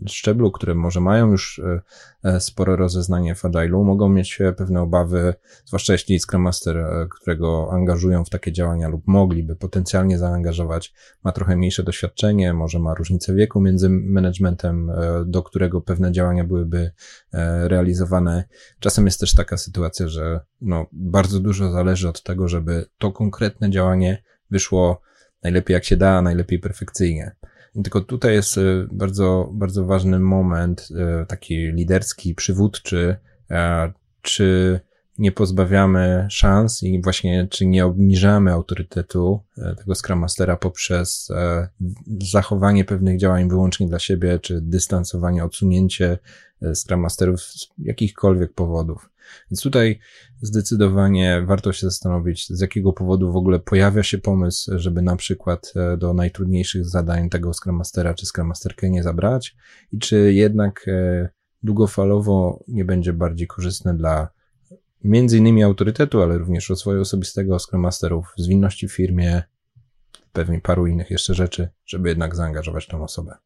szczeblu, 0.06 0.52
które 0.52 0.74
może 0.74 1.00
mają 1.00 1.30
już 1.30 1.60
e, 2.24 2.40
spore 2.40 2.76
rozeznanie 2.76 3.34
w 3.34 3.42
Agile'u, 3.42 3.84
mogą 3.84 4.08
mieć 4.08 4.38
pewne 4.56 4.80
obawy, 4.80 5.34
zwłaszcza 5.64 5.92
jeśli 5.92 6.20
Scrum 6.20 6.42
Master, 6.42 6.86
którego 7.10 7.68
angażują 7.72 8.24
w 8.24 8.30
takie 8.30 8.52
działania 8.52 8.88
lub 8.88 9.06
mogliby 9.06 9.56
potencjalnie 9.56 10.18
zaangażować, 10.24 10.94
ma 11.24 11.32
trochę 11.32 11.56
mniejsze 11.56 11.82
doświadczenie, 11.82 12.54
może 12.54 12.78
ma 12.78 12.94
różnicę 12.94 13.34
wieku 13.34 13.60
między 13.60 13.88
managementem, 13.88 14.90
e, 14.90 14.94
do 15.26 15.42
którego 15.42 15.80
pewne 15.80 16.12
działania 16.12 16.44
byłyby 16.44 16.90
e, 17.32 17.68
realizowane. 17.68 18.44
Czasem 18.80 19.04
jest 19.06 19.20
też 19.20 19.34
taka 19.34 19.56
sytuacja, 19.56 20.08
że 20.08 20.40
no, 20.60 20.86
bardzo 20.92 21.40
dużo 21.40 21.72
zależy 21.72 22.08
od 22.08 22.22
tego, 22.22 22.48
żeby 22.48 22.86
to 22.98 23.12
konkretne 23.12 23.70
działanie 23.70 24.22
wyszło 24.50 25.00
najlepiej 25.42 25.74
jak 25.74 25.84
się 25.84 25.96
da, 25.96 26.22
najlepiej 26.22 26.58
perfekcyjnie. 26.58 27.36
Tylko 27.82 28.00
tutaj 28.00 28.34
jest 28.34 28.58
e, 28.58 28.62
bardzo, 28.92 29.50
bardzo 29.52 29.84
ważny 29.84 30.18
moment, 30.18 30.88
taki 31.28 31.72
liderski, 31.72 32.34
przywódczy, 32.34 33.16
czy 34.22 34.80
nie 35.18 35.33
pozbawiamy 35.33 36.26
szans 36.30 36.83
i 36.83 37.02
właśnie 37.02 37.49
czy 37.50 37.66
nie 37.66 37.87
obniżamy 37.87 38.52
autorytetu 38.52 39.40
e, 39.59 39.75
tego 39.75 39.94
Scrum 39.94 40.18
Mastera 40.18 40.56
poprzez 40.56 41.30
e, 41.30 41.68
zachowanie 42.21 42.85
pewnych 42.85 43.18
działań 43.18 43.49
wyłącznie 43.49 43.88
dla 43.88 43.99
siebie, 43.99 44.38
czy 44.38 44.61
dystansowanie, 44.61 45.44
odsunięcie 45.44 46.18
e, 46.62 46.75
Scrum 46.75 47.00
Masterów 47.00 47.40
z 47.40 47.68
jakichkolwiek 47.78 48.52
powodów. 48.52 49.11
Więc 49.50 49.62
tutaj 49.62 49.99
zdecydowanie 50.42 51.42
warto 51.47 51.73
się 51.73 51.87
zastanowić, 51.87 52.49
z 52.49 52.61
jakiego 52.61 52.92
powodu 52.92 53.33
w 53.33 53.37
ogóle 53.37 53.61
pojawia 53.61 54.02
się 54.02 54.18
pomysł, 54.18 54.78
żeby 54.78 55.02
na 55.02 55.16
przykład 55.16 55.73
do 55.99 56.14
najtrudniejszych 56.14 56.87
zadań 56.87 57.30
tego 57.30 57.54
Scrum 57.54 57.76
Mastera 57.76 58.14
czy 58.14 58.26
Scrum 58.26 58.47
Masterkę 58.47 58.90
nie 58.90 59.02
zabrać 59.02 59.56
i 59.92 59.99
czy 59.99 60.33
jednak 60.33 60.87
długofalowo 61.62 62.64
nie 62.68 62.85
będzie 62.85 63.12
bardziej 63.12 63.47
korzystne 63.47 63.97
dla 63.97 64.28
między 65.04 65.38
innymi 65.38 65.62
autorytetu, 65.62 66.23
ale 66.23 66.38
również 66.38 66.68
rozwoju 66.68 67.00
osobistego 67.00 67.58
Scrum 67.58 67.80
Masterów, 67.80 68.32
zwinności 68.37 68.88
w 68.88 68.92
firmie, 68.92 69.42
pewnie 70.32 70.61
paru 70.61 70.87
innych 70.87 71.11
jeszcze 71.11 71.34
rzeczy, 71.34 71.68
żeby 71.87 72.08
jednak 72.08 72.37
zaangażować 72.37 72.87
tą 72.87 73.04
osobę. 73.04 73.37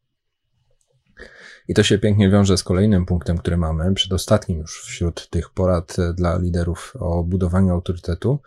I 1.69 1.75
to 1.75 1.83
się 1.83 1.99
pięknie 1.99 2.31
wiąże 2.31 2.57
z 2.57 2.62
kolejnym 2.62 3.07
punktem, 3.07 3.38
który 3.38 3.57
mamy, 3.57 3.95
przedostatnim 3.95 4.59
już 4.59 4.83
wśród 4.83 5.29
tych 5.31 5.50
porad 5.50 5.97
dla 6.15 6.38
liderów 6.38 6.95
o 6.99 7.25
budowaniu 7.25 7.73
autorytetu, 7.73 8.38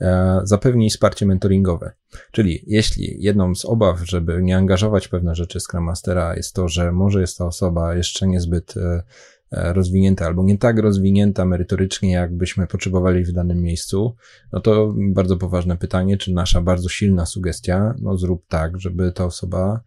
e, 0.00 0.40
zapewni 0.44 0.90
wsparcie 0.90 1.26
mentoringowe. 1.26 1.92
Czyli 2.32 2.64
jeśli 2.66 3.22
jedną 3.22 3.54
z 3.54 3.64
obaw, 3.64 4.00
żeby 4.04 4.42
nie 4.42 4.56
angażować 4.56 5.08
pewne 5.08 5.34
rzeczy 5.34 5.60
Scrum 5.60 5.84
Mastera 5.84 6.36
jest 6.36 6.54
to, 6.54 6.68
że 6.68 6.92
może 6.92 7.20
jest 7.20 7.38
ta 7.38 7.46
osoba 7.46 7.94
jeszcze 7.94 8.26
niezbyt 8.26 8.76
e, 8.76 8.80
E, 8.80 9.02
rozwinięta 9.50 10.26
albo 10.26 10.44
nie 10.44 10.58
tak 10.58 10.78
rozwinięta 10.78 11.44
merytorycznie, 11.44 12.12
jakbyśmy 12.12 12.66
potrzebowali 12.66 13.24
w 13.24 13.32
danym 13.32 13.62
miejscu, 13.62 14.16
no 14.52 14.60
to 14.60 14.94
bardzo 14.96 15.36
poważne 15.36 15.76
pytanie, 15.76 16.16
czy 16.16 16.32
nasza 16.32 16.60
bardzo 16.60 16.88
silna 16.88 17.26
sugestia, 17.26 17.94
no 17.98 18.16
zrób 18.16 18.46
tak, 18.48 18.80
żeby 18.80 19.12
ta 19.12 19.24
osoba 19.24 19.80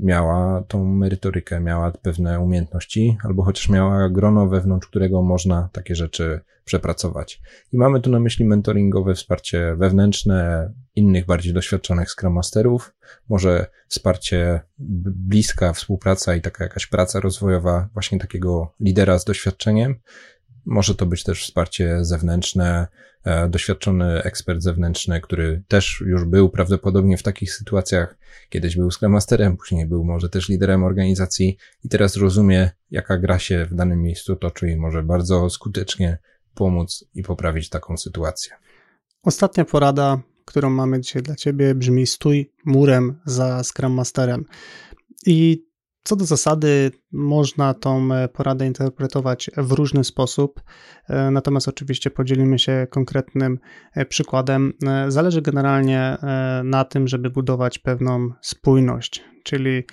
miała 0.00 0.62
tą 0.68 0.84
merytorykę, 0.84 1.60
miała 1.60 1.90
pewne 1.90 2.40
umiejętności, 2.40 3.18
albo 3.24 3.42
chociaż 3.42 3.68
miała 3.68 4.08
grono, 4.08 4.48
wewnątrz 4.48 4.86
którego 4.86 5.22
można 5.22 5.68
takie 5.72 5.94
rzeczy 5.94 6.40
przepracować. 6.64 7.40
I 7.72 7.76
mamy 7.76 8.00
tu 8.00 8.10
na 8.10 8.20
myśli 8.20 8.44
mentoringowe 8.44 9.14
wsparcie 9.14 9.74
wewnętrzne, 9.76 10.70
innych 10.94 11.26
bardziej 11.26 11.52
doświadczonych 11.52 12.10
Scrum 12.10 12.34
Masterów, 12.34 12.94
może 13.28 13.66
wsparcie 13.88 14.60
bliska, 14.78 15.72
współpraca 15.72 16.34
i 16.34 16.40
taka 16.40 16.64
jakaś 16.64 16.86
praca 16.86 17.20
rozwojowa 17.20 17.88
właśnie 17.92 18.18
takiego 18.18 18.74
lidera 18.80 19.18
z 19.18 19.24
doświadczeniem. 19.24 19.94
Może 20.68 20.94
to 20.94 21.06
być 21.06 21.22
też 21.22 21.42
wsparcie 21.42 22.04
zewnętrzne, 22.04 22.86
e, 23.24 23.48
doświadczony 23.48 24.22
ekspert 24.22 24.62
zewnętrzny, 24.62 25.20
który 25.20 25.62
też 25.68 26.04
już 26.06 26.24
był 26.24 26.50
prawdopodobnie 26.50 27.16
w 27.16 27.22
takich 27.22 27.52
sytuacjach. 27.52 28.18
Kiedyś 28.48 28.76
był 28.76 28.90
Scrum 28.90 29.12
Masterem, 29.12 29.56
później 29.56 29.86
był 29.86 30.04
może 30.04 30.28
też 30.28 30.48
liderem 30.48 30.84
organizacji 30.84 31.56
i 31.84 31.88
teraz 31.88 32.16
rozumie, 32.16 32.70
jaka 32.90 33.18
gra 33.18 33.38
się 33.38 33.66
w 33.70 33.74
danym 33.74 34.02
miejscu 34.02 34.36
toczy 34.36 34.70
i 34.70 34.76
może 34.76 35.02
bardzo 35.02 35.50
skutecznie 35.50 36.18
pomóc 36.54 37.04
i 37.14 37.22
poprawić 37.22 37.68
taką 37.68 37.96
sytuację. 37.96 38.52
Ostatnia 39.22 39.64
porada, 39.64 40.20
którą 40.44 40.70
mamy 40.70 41.00
dzisiaj 41.00 41.22
dla 41.22 41.36
Ciebie, 41.36 41.74
brzmi: 41.74 42.06
stój 42.06 42.52
murem 42.64 43.20
za 43.26 43.62
Scrum 43.64 43.92
Masterem. 43.92 44.44
I 45.26 45.67
co 46.08 46.16
do 46.16 46.24
zasady, 46.24 46.90
można 47.12 47.74
tą 47.74 48.14
e, 48.14 48.28
poradę 48.28 48.66
interpretować 48.66 49.50
w 49.56 49.72
różny 49.72 50.04
sposób, 50.04 50.60
e, 51.08 51.30
natomiast 51.30 51.68
oczywiście 51.68 52.10
podzielimy 52.10 52.58
się 52.58 52.86
konkretnym 52.90 53.58
e, 53.94 54.06
przykładem. 54.06 54.72
Zależy 55.08 55.42
generalnie 55.42 56.16
na 56.64 56.84
tym, 56.84 57.08
żeby 57.08 57.30
budować 57.30 57.78
pewną 57.78 58.30
spójność, 58.40 59.24
czyli 59.44 59.84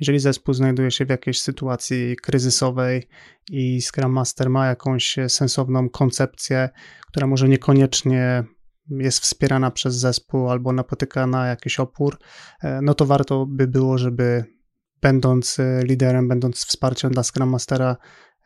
jeżeli 0.00 0.18
zespół 0.18 0.54
znajduje 0.54 0.90
się 0.90 1.06
w 1.06 1.08
jakiejś 1.08 1.40
sytuacji 1.40 2.16
kryzysowej 2.22 3.08
i 3.50 3.82
Scrum 3.82 4.12
Master 4.12 4.50
ma 4.50 4.66
jakąś 4.66 5.16
sensowną 5.28 5.88
koncepcję, 5.88 6.68
która 7.06 7.26
może 7.26 7.48
niekoniecznie 7.48 8.44
jest 8.90 9.20
wspierana 9.20 9.70
przez 9.70 9.94
zespół 9.94 10.50
albo 10.50 10.72
napotyka 10.72 11.26
na 11.26 11.46
jakiś 11.46 11.80
opór, 11.80 12.18
no 12.82 12.94
to 12.94 13.06
warto 13.06 13.46
by 13.46 13.66
było, 13.66 13.98
żeby 13.98 14.44
będąc 15.02 15.58
e, 15.60 15.82
liderem, 15.84 16.28
będąc 16.28 16.64
wsparciem 16.64 17.12
dla 17.12 17.22
Scrum 17.22 17.48
Mastera, 17.48 17.96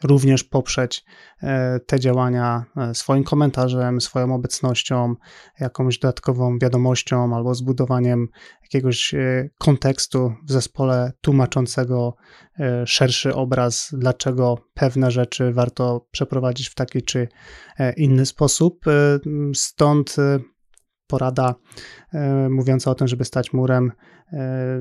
również 0.05 0.45
poprzeć 0.45 1.05
e, 1.43 1.81
te 1.81 2.01
działania 2.01 2.65
e, 2.77 2.95
swoim 2.95 3.25
komentarzem, 3.25 4.01
swoją 4.01 4.35
obecnością, 4.35 5.15
jakąś 5.61 5.99
dodatkową 5.99 6.59
wiadomością 6.59 7.37
albo 7.37 7.55
zbudowaniem 7.55 8.29
jakiegoś 8.63 9.15
kontekstu 9.59 10.35
w 10.49 10.53
zespole 10.53 11.13
tłumaczącego 11.21 12.15
szerszy 12.87 13.35
obraz, 13.35 13.89
dlaczego 13.93 14.59
pewne 14.75 15.11
rzeczy 15.11 15.53
warto 15.53 16.07
przeprowadzić 16.11 16.69
w 16.69 16.75
taki 16.75 17.03
czy 17.03 17.29
inny 17.97 18.27
sposób. 18.27 18.85
Stąd 19.55 20.17
porada 21.07 21.55
mówiąca 22.51 22.91
o 22.91 22.95
tym, 22.95 23.09
żeby 23.09 23.25
stać 23.25 23.53
murem, 23.53 23.93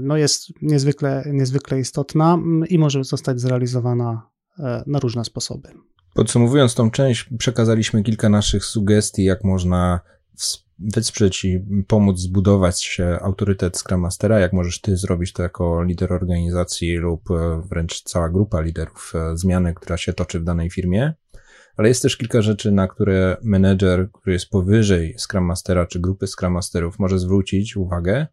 no 0.02 0.18
jest 0.18 0.48
niezwykle, 0.62 1.24
niezwykle 1.32 1.80
istotna 1.80 2.40
i 2.70 2.80
może 2.80 3.04
zostać 3.04 3.40
zrealizowana 3.42 4.30
E, 4.60 4.84
na 4.88 5.00
różne 5.00 5.26
sposoby. 5.26 5.70
Podsumowując 6.14 6.76
tą 6.76 6.92
część, 6.92 7.30
przekazaliśmy 7.38 8.04
kilka 8.04 8.30
naszych 8.30 8.66
sugestii, 8.66 9.24
jak 9.24 9.44
można 9.44 10.00
wesprzeć 10.80 11.46
i 11.46 11.60
pomóc 11.88 12.20
zbudować 12.20 13.02
autorytet 13.22 13.78
Scrum 13.78 14.02
Mastera, 14.02 14.40
jak 14.40 14.54
możesz 14.54 14.82
ty 14.82 14.98
zrobić 14.98 15.34
to 15.34 15.44
jako 15.44 15.84
lider 15.84 16.14
organizacji 16.14 16.96
lub 16.96 17.32
e, 17.32 17.62
wręcz 17.70 18.04
cała 18.04 18.30
grupa 18.30 18.62
liderów 18.62 19.14
e, 19.16 19.38
zmiany, 19.38 19.74
która 19.74 19.98
się 19.98 20.14
toczy 20.14 20.40
w 20.40 20.44
danej 20.44 20.70
firmie. 20.70 21.14
Ale 21.78 21.88
jest 21.88 22.02
też 22.02 22.18
kilka 22.18 22.42
rzeczy, 22.42 22.72
na 22.72 22.88
które 22.88 23.38
menedżer, 23.42 24.12
który 24.12 24.34
jest 24.34 24.50
powyżej 24.50 25.16
Scrum 25.18 25.44
Mastera 25.44 25.86
czy 25.86 26.00
grupy 26.00 26.28
Scrum 26.28 26.54
Masterów 26.54 27.00
może 27.00 27.20
zwrócić 27.20 27.78
uwagę, 27.78 28.28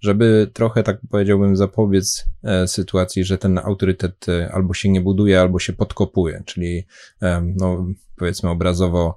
żeby 0.00 0.50
trochę, 0.52 0.82
tak 0.82 0.98
powiedziałbym, 1.10 1.56
zapobiec 1.56 2.24
e, 2.42 2.68
sytuacji, 2.68 3.24
że 3.24 3.38
ten 3.38 3.58
autorytet 3.58 4.28
e, 4.28 4.52
albo 4.52 4.74
się 4.74 4.88
nie 4.88 5.00
buduje, 5.00 5.40
albo 5.40 5.58
się 5.58 5.72
podkopuje, 5.72 6.42
czyli, 6.46 6.86
no, 7.56 7.86
powiedzmy 8.16 8.50
obrazowo, 8.50 9.16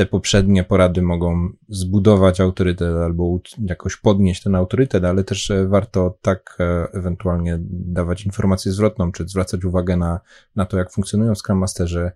te 0.00 0.06
poprzednie 0.06 0.64
porady 0.64 1.02
mogą 1.02 1.48
zbudować 1.68 2.40
autorytet 2.40 2.96
albo 2.96 3.40
jakoś 3.64 3.96
podnieść 3.96 4.42
ten 4.42 4.54
autorytet, 4.54 5.04
ale 5.04 5.24
też 5.24 5.52
warto 5.66 6.18
tak 6.22 6.58
ewentualnie 6.92 7.58
dawać 7.70 8.26
informację 8.26 8.72
zwrotną, 8.72 9.12
czy 9.12 9.28
zwracać 9.28 9.64
uwagę 9.64 9.96
na, 9.96 10.20
na 10.56 10.66
to, 10.66 10.78
jak 10.78 10.92
funkcjonują 10.92 11.34
Scrum 11.34 11.58
Masterzy, 11.58 12.10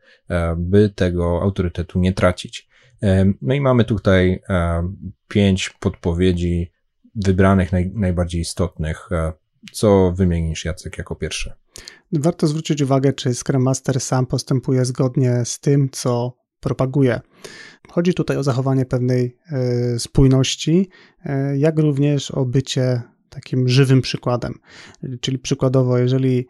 by 0.57 0.91
tego 0.95 1.43
autorytetu 1.43 2.01
nie 2.01 2.13
tracić. 2.13 2.69
No 3.43 3.55
i 3.55 3.61
mamy 3.61 3.85
tutaj 3.85 4.43
pięć 5.29 5.71
podpowiedzi, 5.81 6.73
wybranych 7.15 7.73
naj, 7.73 7.93
najbardziej 7.95 8.41
istotnych. 8.41 9.09
E, 9.13 9.33
co 9.73 10.13
wymienisz, 10.17 10.65
Jacek, 10.65 10.99
jako 10.99 11.15
pierwszy? 11.15 11.53
Warto 12.13 12.47
zwrócić 12.47 12.83
uwagę, 12.83 13.13
czy 13.13 13.35
Scrum 13.35 13.63
Master 13.63 14.01
sam 14.01 14.27
postępuje 14.27 14.85
zgodnie 14.85 15.43
z 15.45 15.61
tym, 15.61 15.89
co 15.93 16.37
propaguje. 16.65 17.21
Chodzi 17.91 18.15
tutaj 18.15 18.37
o 18.37 18.43
zachowanie 18.43 18.87
pewnej 18.87 19.37
y, 19.95 19.99
spójności, 19.99 20.89
y, 21.27 21.59
jak 21.59 21.79
również 21.79 22.31
o 22.31 22.45
bycie 22.45 23.03
takim 23.29 23.69
żywym 23.69 24.03
przykładem. 24.03 24.55
Czyli 25.21 25.39
przykładowo, 25.39 25.99
jeżeli 25.99 26.47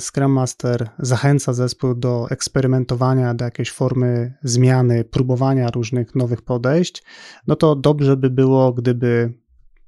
Scrum 0.00 0.32
Master 0.32 0.88
zachęca 0.98 1.52
zespół 1.52 1.94
do 1.94 2.26
eksperymentowania, 2.30 3.34
do 3.34 3.44
jakiejś 3.44 3.70
formy 3.70 4.34
zmiany, 4.42 5.04
próbowania 5.04 5.70
różnych 5.70 6.14
nowych 6.14 6.42
podejść, 6.42 7.02
no 7.46 7.56
to 7.56 7.76
dobrze 7.76 8.16
by 8.16 8.30
było, 8.30 8.72
gdyby 8.72 9.32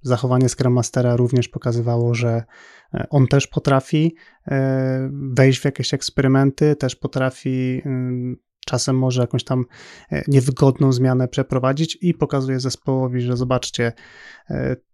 zachowanie 0.03 0.49
Scrum 0.49 0.73
Mastera 0.73 1.17
również 1.17 1.49
pokazywało, 1.49 2.15
że 2.15 2.43
e, 2.95 3.07
on 3.11 3.27
też 3.27 3.47
potrafi 3.47 4.15
e, 4.49 5.11
wejść 5.13 5.61
w 5.61 5.65
jakieś 5.65 5.95
eksperymenty, 5.95 6.77
też 6.77 6.97
potrafi 6.97 7.83
mm, 7.85 8.37
czasem 8.67 8.99
może 8.99 9.21
jakąś 9.21 9.45
tam 9.45 9.65
e, 10.13 10.23
niewygodną 10.29 10.93
zmianę 10.93 11.29
przeprowadzić 11.29 11.99
i 12.01 12.15
pokazuje 12.15 12.61
zespołowi, 12.61 13.21
że 13.21 13.37
zobaczcie, 13.37 13.93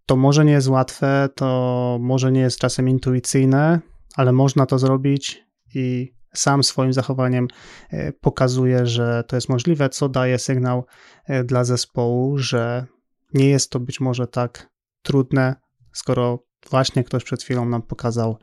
to 0.05 0.15
może 0.15 0.45
nie 0.45 0.51
jest 0.51 0.67
łatwe, 0.67 1.29
to 1.35 1.97
może 2.01 2.31
nie 2.31 2.41
jest 2.41 2.59
czasem 2.59 2.89
intuicyjne, 2.89 3.79
ale 4.15 4.31
można 4.31 4.65
to 4.65 4.79
zrobić 4.79 5.43
i 5.75 6.13
sam 6.33 6.63
swoim 6.63 6.93
zachowaniem 6.93 7.47
pokazuje, 8.21 8.85
że 8.85 9.23
to 9.27 9.35
jest 9.35 9.49
możliwe, 9.49 9.89
co 9.89 10.09
daje 10.09 10.39
sygnał 10.39 10.85
dla 11.45 11.63
zespołu, 11.63 12.37
że 12.37 12.85
nie 13.33 13.49
jest 13.49 13.71
to 13.71 13.79
być 13.79 13.99
może 13.99 14.27
tak 14.27 14.69
trudne, 15.01 15.55
skoro 15.93 16.43
właśnie 16.69 17.03
ktoś 17.03 17.23
przed 17.23 17.43
chwilą 17.43 17.65
nam 17.65 17.81
pokazał, 17.81 18.37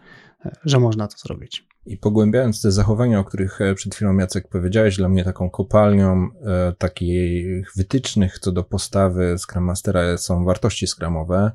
e, 0.45 0.57
że 0.65 0.81
można 0.81 1.09
to 1.09 1.19
zrobić. 1.19 1.67
I 1.87 1.97
pogłębiając 1.97 2.63
te 2.63 2.73
zachowania, 2.73 3.21
o 3.21 3.25
których 3.25 3.61
e, 3.61 3.75
przed 3.75 3.95
chwilą 3.95 4.19
Jacek 4.19 4.49
powiedziałeś, 4.49 4.97
dla 4.97 5.09
mnie 5.09 5.25
taką 5.25 5.51
kopalnią 5.51 6.29
e, 6.43 6.73
takich 6.79 7.73
wytycznych 7.77 8.39
co 8.39 8.53
do 8.53 8.65
postawy 8.65 9.37
Scrum 9.39 9.65
Mastera 9.65 10.19
są 10.19 10.45
wartości 10.45 10.87
skramowe. 10.87 11.51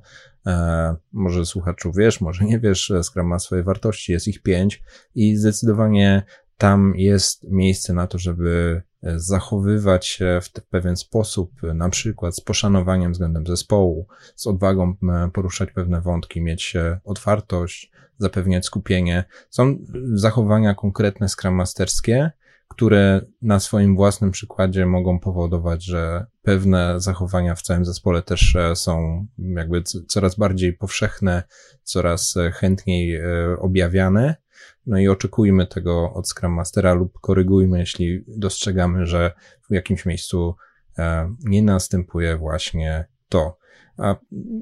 E, 0.48 0.96
może 1.12 1.46
słuchaczu 1.46 1.92
wiesz, 1.92 2.22
może 2.22 2.46
nie 2.46 2.60
wiesz, 2.60 2.94
Scrum 3.04 3.28
ma 3.28 3.40
swoje 3.40 3.64
wartości, 3.64 4.12
jest 4.12 4.28
ich 4.28 4.42
pięć 4.42 4.84
i 5.16 5.36
zdecydowanie 5.36 6.24
tam 6.58 6.94
jest 6.96 7.44
miejsce 7.44 7.94
na 7.94 8.08
to, 8.08 8.18
żeby 8.18 8.82
e, 8.82 8.89
zachowywać 9.04 10.08
się 10.08 10.40
w 10.44 10.52
pewien 10.52 10.98
sposób, 10.98 11.52
na 11.74 11.90
przykład 11.90 12.36
z 12.36 12.42
poszanowaniem 12.42 13.12
względem 13.12 13.48
zespołu, 13.48 14.08
z 14.36 14.48
odwagą 14.48 14.96
poruszać 15.34 15.72
pewne 15.72 16.02
wątki, 16.02 16.42
mieć 16.42 16.76
e, 16.76 17.00
otwartość, 17.04 17.92
zapewniać 18.18 18.66
skupienie. 18.66 19.24
Są 19.50 19.78
zachowania 20.14 20.76
konkretne 20.76 21.30
Scrum 21.30 21.54
Masterskie, 21.56 22.32
które 22.68 23.22
na 23.42 23.60
swoim 23.60 23.96
własnym 23.96 24.32
przykładzie 24.32 24.86
mogą 24.86 25.20
powodować, 25.20 25.84
że 25.84 26.26
pewne 26.42 27.00
zachowania 27.00 27.56
w 27.56 27.62
całym 27.62 27.86
zespole 27.86 28.22
też 28.22 28.56
e, 28.56 28.76
są 28.76 29.26
jakby 29.38 29.84
coraz 30.08 30.36
bardziej 30.36 30.74
powszechne, 30.74 31.44
coraz 31.84 32.36
chętniej 32.54 33.22
objawiane 33.60 34.36
no 34.86 35.00
i 35.00 35.08
oczekujmy 35.08 35.68
tego 35.68 36.14
od 36.14 36.30
Scrum 36.30 36.54
Mastera 36.54 36.94
lub 36.94 37.20
korygujmy, 37.20 37.80
jeśli 37.80 38.24
dostrzegamy, 38.28 39.06
że 39.06 39.32
w 39.70 39.74
jakimś 39.74 40.06
miejscu 40.06 40.56
e, 40.98 41.36
nie 41.44 41.64
następuje 41.64 42.38
właśnie 42.38 43.06
to. 43.30 43.60
A 43.98 44.16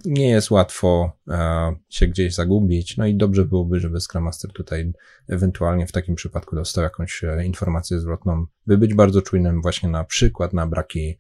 nie 0.06 0.30
jest 0.30 0.52
łatwo 0.52 1.12
e, 1.28 1.76
się 1.90 2.08
gdzieś 2.08 2.36
zagubić, 2.36 2.98
no 2.98 3.06
i 3.06 3.16
dobrze 3.16 3.46
byłoby, 3.46 3.80
żeby 3.80 4.00
Scrum 4.02 4.24
Master 4.24 4.54
tutaj 4.54 4.94
ewentualnie 5.28 5.88
w 5.88 5.92
takim 5.92 6.16
przypadku 6.16 6.56
dostał 6.56 6.84
jakąś 6.84 7.24
e, 7.24 7.46
informację 7.46 8.00
zwrotną, 8.00 8.46
by 8.68 8.78
być 8.78 8.94
bardzo 8.94 9.22
czujnym 9.22 9.62
właśnie 9.62 9.90
na 9.90 10.04
przykład 10.04 10.54
na 10.54 10.68
braki 10.68 11.18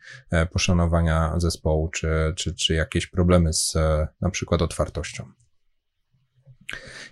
poszanowania 0.51 1.33
zespołu, 1.37 1.89
czy, 1.89 2.33
czy, 2.35 2.55
czy 2.55 2.73
jakieś 2.73 3.07
problemy 3.07 3.53
z 3.53 3.77
na 4.21 4.29
przykład 4.29 4.61
otwartością. 4.61 5.31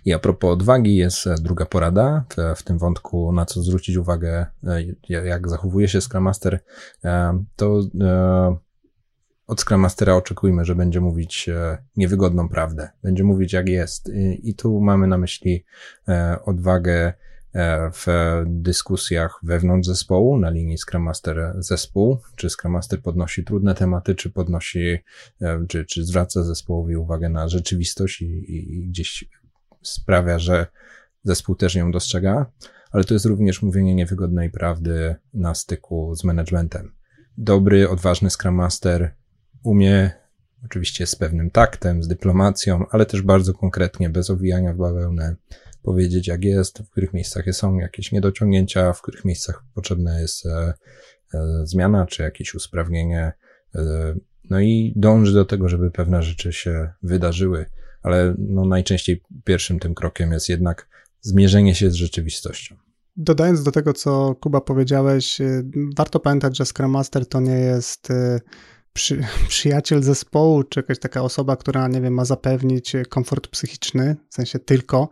I 0.04 0.12
a 0.12 0.18
propos 0.18 0.52
odwagi, 0.52 0.96
jest 0.96 1.26
e, 1.26 1.34
druga 1.40 1.66
porada 1.66 2.24
w, 2.36 2.58
w 2.58 2.62
tym 2.62 2.78
wątku, 2.78 3.32
na 3.32 3.46
co 3.46 3.62
zwrócić 3.62 3.96
uwagę, 3.96 4.46
e, 4.64 5.26
jak 5.26 5.48
zachowuje 5.48 5.88
się 5.88 6.00
Scrum 6.00 6.24
Master. 6.24 6.60
E, 7.04 7.42
to 7.56 7.80
od 9.46 9.60
Scrum 9.60 9.80
Mastera 9.80 10.14
oczekujmy, 10.14 10.64
że 10.64 10.74
będzie 10.74 11.00
mówić 11.00 11.50
niewygodną 11.96 12.48
prawdę, 12.48 12.88
będzie 13.02 13.24
mówić 13.24 13.52
jak 13.52 13.68
jest. 13.68 14.08
I, 14.08 14.50
i 14.50 14.54
tu 14.54 14.80
mamy 14.80 15.06
na 15.06 15.18
myśli 15.18 15.64
odwagę 16.44 17.12
w 17.92 18.06
dyskusjach 18.46 19.38
wewnątrz 19.42 19.88
zespołu, 19.88 20.38
na 20.38 20.50
linii 20.50 20.78
Scrum 20.78 21.02
Master 21.02 21.54
zespół, 21.58 22.20
czy 22.36 22.50
Scrum 22.50 22.72
Master 22.72 23.02
podnosi 23.02 23.44
trudne 23.44 23.74
tematy, 23.74 24.14
czy 24.14 24.30
podnosi, 24.30 24.98
czy, 25.68 25.84
czy 25.84 26.04
zwraca 26.04 26.42
zespołowi 26.42 26.96
uwagę 26.96 27.28
na 27.28 27.48
rzeczywistość 27.48 28.22
i, 28.22 28.26
i 28.76 28.88
gdzieś 28.88 29.24
sprawia, 29.88 30.38
że 30.38 30.66
zespół 31.24 31.54
też 31.54 31.74
ją 31.74 31.90
dostrzega, 31.90 32.46
ale 32.90 33.04
to 33.04 33.14
jest 33.14 33.26
również 33.26 33.62
mówienie 33.62 33.94
niewygodnej 33.94 34.50
prawdy 34.50 35.14
na 35.34 35.54
styku 35.54 36.14
z 36.14 36.24
managementem. 36.24 36.92
Dobry, 37.38 37.88
odważny 37.88 38.30
Scrum 38.30 38.54
Master 38.54 39.14
umie, 39.62 40.10
oczywiście 40.64 41.06
z 41.06 41.16
pewnym 41.16 41.50
taktem, 41.50 42.02
z 42.02 42.08
dyplomacją, 42.08 42.84
ale 42.90 43.06
też 43.06 43.22
bardzo 43.22 43.54
konkretnie, 43.54 44.10
bez 44.10 44.30
owijania 44.30 44.72
w 44.72 44.76
bawełnę, 44.76 45.36
powiedzieć 45.82 46.28
jak 46.28 46.44
jest, 46.44 46.78
w 46.78 46.90
których 46.90 47.12
miejscach 47.12 47.44
są 47.52 47.78
jakieś 47.78 48.12
niedociągnięcia, 48.12 48.92
w 48.92 49.02
których 49.02 49.24
miejscach 49.24 49.64
potrzebna 49.74 50.20
jest 50.20 50.46
e, 50.46 50.74
e, 51.34 51.66
zmiana 51.66 52.06
czy 52.06 52.22
jakieś 52.22 52.54
usprawnienie. 52.54 53.32
E, 53.74 54.14
no 54.50 54.60
i 54.60 54.92
dąży 54.96 55.34
do 55.34 55.44
tego, 55.44 55.68
żeby 55.68 55.90
pewne 55.90 56.22
rzeczy 56.22 56.52
się 56.52 56.92
wydarzyły 57.02 57.66
ale 58.06 58.34
no 58.38 58.64
najczęściej 58.64 59.22
pierwszym 59.44 59.78
tym 59.78 59.94
krokiem 59.94 60.32
jest 60.32 60.48
jednak 60.48 60.88
zmierzenie 61.20 61.74
się 61.74 61.90
z 61.90 61.94
rzeczywistością. 61.94 62.76
Dodając 63.16 63.62
do 63.62 63.72
tego, 63.72 63.92
co 63.92 64.34
Kuba 64.34 64.60
powiedziałeś, 64.60 65.40
y, 65.40 65.64
warto 65.96 66.20
pamiętać, 66.20 66.56
że 66.56 66.64
Scrum 66.64 66.90
Master 66.90 67.28
to 67.28 67.40
nie 67.40 67.58
jest 67.58 68.10
y, 68.10 68.40
przy, 68.92 69.24
przyjaciel 69.48 70.02
zespołu, 70.02 70.62
czy 70.62 70.80
jakaś 70.80 70.98
taka 70.98 71.22
osoba, 71.22 71.56
która, 71.56 71.88
nie 71.88 72.00
wiem, 72.00 72.14
ma 72.14 72.24
zapewnić 72.24 72.92
komfort 73.08 73.48
psychiczny, 73.48 74.16
w 74.30 74.34
sensie 74.34 74.58
tylko. 74.58 75.08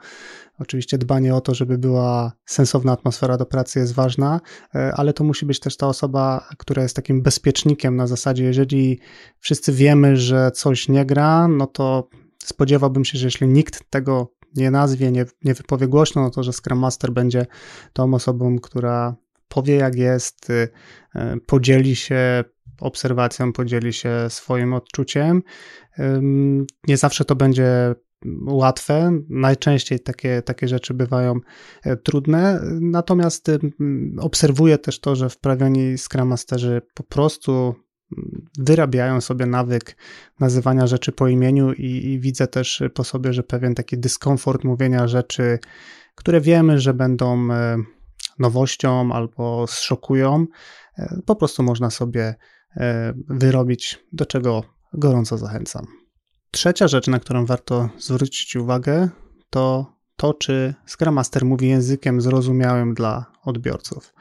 Oczywiście 0.59 0.99
dbanie 0.99 1.35
o 1.35 1.41
to, 1.41 1.55
żeby 1.55 1.79
była 1.79 2.33
sensowna 2.47 2.93
atmosfera 2.93 3.37
do 3.37 3.47
pracy 3.47 3.79
jest 3.79 3.95
ważna, 3.95 4.41
ale 4.73 5.13
to 5.13 5.25
musi 5.25 5.47
być 5.47 5.61
też 5.61 5.77
ta 5.77 5.89
osoba, 5.89 6.49
która 6.59 6.83
jest 6.83 6.97
takim 6.97 7.23
bezpiecznikiem 7.23 7.97
na 7.97 8.07
zasadzie, 8.07 8.45
jeżeli 8.45 8.99
wszyscy 9.39 9.73
wiemy, 9.73 10.17
że 10.17 10.51
coś 10.51 10.89
nie 10.89 11.07
gra, 11.07 11.49
no 11.49 11.67
to 11.67 12.09
spodziewałbym 12.47 13.05
się, 13.05 13.19
że 13.19 13.27
jeśli 13.27 13.49
nikt 13.49 13.91
tego 13.91 14.33
nie 14.57 14.71
nazwie, 14.71 15.11
nie, 15.11 15.25
nie 15.45 15.55
wypowie 15.55 15.89
głośno, 15.89 16.23
no 16.23 16.31
to 16.31 16.43
że 16.43 16.53
Scrum 16.53 16.79
Master 16.79 17.13
będzie 17.13 17.47
tą 17.93 18.15
osobą, 18.15 18.59
która 18.59 19.17
powie 19.49 19.75
jak 19.75 19.95
jest, 19.95 20.51
y, 20.51 20.53
y, 21.17 21.21
podzieli 21.47 21.97
się 21.97 22.45
obserwacją, 22.81 23.53
podzieli 23.53 23.93
się 23.93 24.11
swoim 24.29 24.75
odczuciem. 24.75 25.43
Nie 26.89 26.97
zawsze 26.97 27.25
to 27.25 27.37
będzie 27.37 27.95
łatwe. 28.47 29.21
Najczęściej 29.29 30.01
takie, 30.01 30.43
takie 30.43 30.69
rzeczy 30.69 30.95
bywają 30.95 31.41
e, 31.85 31.97
trudne, 31.97 32.61
natomiast 32.81 33.51
obserwuję 34.19 34.79
też 34.79 35.01
to, 35.01 35.17
że 35.17 35.31
wprawieni 35.31 35.99
Scrum 35.99 36.29
Masterzy 36.29 36.83
po 36.95 37.03
prostu 37.03 37.75
wyrabiają 38.59 39.21
sobie 39.21 39.47
nawyk 39.47 39.97
nazywania 40.41 40.87
rzeczy 40.87 41.13
po 41.13 41.29
imieniu 41.29 41.73
i, 41.73 41.87
i, 41.87 42.21
widzę 42.21 42.47
też 42.47 42.83
po 42.95 43.05
sobie, 43.05 43.33
że 43.33 43.43
pewien 43.43 43.75
taki 43.75 43.99
dyskomfort 43.99 44.65
mówienia 44.65 45.09
rzeczy, 45.09 45.59
które 46.15 46.41
wiemy, 46.41 46.81
że 46.81 46.95
będą 46.95 47.53
e, 47.53 47.77
nowością 48.39 49.13
albo 49.13 49.67
zszokują, 49.67 50.47
e, 50.99 51.19
po 51.27 51.37
prostu 51.37 51.63
można 51.63 51.91
sobie 51.91 52.35
e, 52.77 53.15
wyrobić, 53.29 53.99
do 54.13 54.27
czego 54.27 54.63
gorąco 54.93 55.39
zachęcam. 55.39 55.87
Trzecia 56.51 56.89
rzecz, 56.89 57.07
na 57.07 57.21
którą 57.21 57.47
warto 57.47 57.89
zwrócić 57.99 58.57
uwagę, 58.57 59.09
to 59.51 59.95
to, 60.17 60.35
czy 60.35 60.75
Scrum 60.87 61.15
Master 61.15 61.45
mówi 61.45 61.69
językiem 61.69 62.21
zrozumiałym 62.21 62.95
dla 62.95 63.25
odbiorców. 63.45 64.15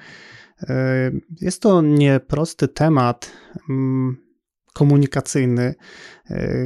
E, 0.62 1.12
jest 1.42 1.62
to 1.62 1.82
nieprosty 1.82 2.68
temat 2.68 3.32
mm, 3.70 4.18
komunikacyjny, 4.74 5.76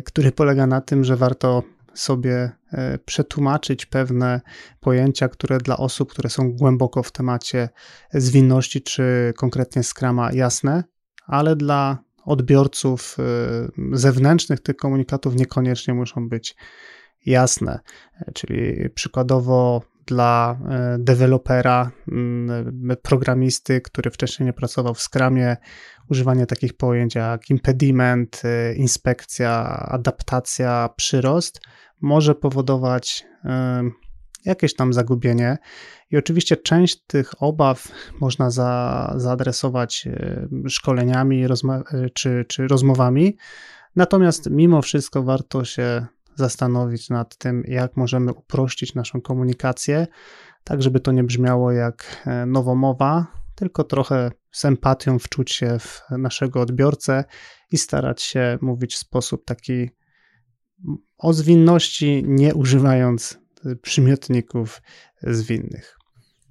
który 0.06 0.32
polega 0.32 0.67
na 0.67 0.82
tym, 0.82 1.04
że 1.04 1.15
warto 1.15 1.63
sobie 2.00 2.52
e, 2.71 2.97
przetłumaczyć 2.97 3.86
pewne 3.86 4.41
pojęcia, 4.80 5.28
które 5.28 5.58
dla 5.58 5.78
osób, 5.78 6.12
które 6.12 6.30
są 6.30 6.52
głęboko 6.52 7.04
w 7.04 7.12
temacie 7.12 7.69
zwinności 8.13 8.82
czy 8.82 9.34
konkretnie 9.38 9.84
Scrama 9.84 10.32
jasne, 10.34 10.84
ale 11.26 11.56
dla 11.56 11.97
odbiorców 12.26 13.17
e, 13.19 13.97
zewnętrznych 13.97 14.60
tych 14.60 14.76
komunikatów 14.76 15.36
niekoniecznie 15.36 15.93
muszą 15.93 16.30
być 16.30 16.56
jasne. 17.26 17.80
E, 18.21 18.32
czyli 18.32 18.89
przykładowo 18.89 19.82
dla 20.08 20.60
dewelopera, 21.00 21.91
mm, 22.12 22.98
programisty, 23.02 23.82
który 23.82 24.12
wcześniej 24.12 24.46
nie 24.46 24.54
pracował 24.54 24.93
w 24.93 25.02
Scrumie, 25.02 25.58
używanie 26.10 26.46
takich 26.46 26.74
pojęć 26.74 27.15
jak 27.15 27.50
impediment, 27.50 28.41
inspekcja, 28.76 29.63
adaptacja, 29.89 30.89
przyrost 30.96 31.62
może 32.02 32.36
powodować 32.36 33.26
jakieś 34.46 34.76
tam 34.76 34.93
zagubienie. 34.93 35.58
I 36.12 36.17
oczywiście 36.17 36.58
część 36.58 37.02
tych 37.08 37.43
obaw 37.43 37.91
można 38.20 38.50
za, 38.50 39.13
zaadresować 39.17 40.08
szkoleniami 40.67 41.46
czy, 42.13 42.46
czy 42.48 42.67
rozmowami. 42.67 43.38
Natomiast 43.96 44.50
mimo 44.50 44.82
wszystko 44.82 45.24
warto 45.24 45.65
się 45.65 46.06
zastanowić 46.38 47.10
nad 47.10 47.38
tym, 47.38 47.63
jak 47.67 47.97
możemy 47.97 48.34
uprościć 48.34 48.95
naszą 48.95 49.21
komunikację, 49.21 50.08
tak 50.63 50.82
żeby 50.82 51.00
to 51.00 51.12
nie 51.12 51.23
brzmiało 51.23 51.71
jak 51.71 52.23
e, 52.26 52.45
nowomowa, 52.45 53.28
tylko 53.56 53.84
trochę 53.84 54.32
z 54.52 54.65
empatią 54.65 55.19
wczuć 55.19 55.52
się 55.52 55.80
w 55.80 56.02
naszego 56.10 56.62
odbiorcę 56.62 57.23
i 57.71 57.78
starać 57.78 58.21
się 58.21 58.58
mówić 58.62 58.95
w 58.95 58.97
sposób 58.97 59.45
taki 59.45 59.89
o 61.17 61.34
zwinności, 61.34 62.23
nie 62.28 62.56
używając 62.56 63.39
przymiotników 63.82 64.82
zwinnych. 65.23 65.97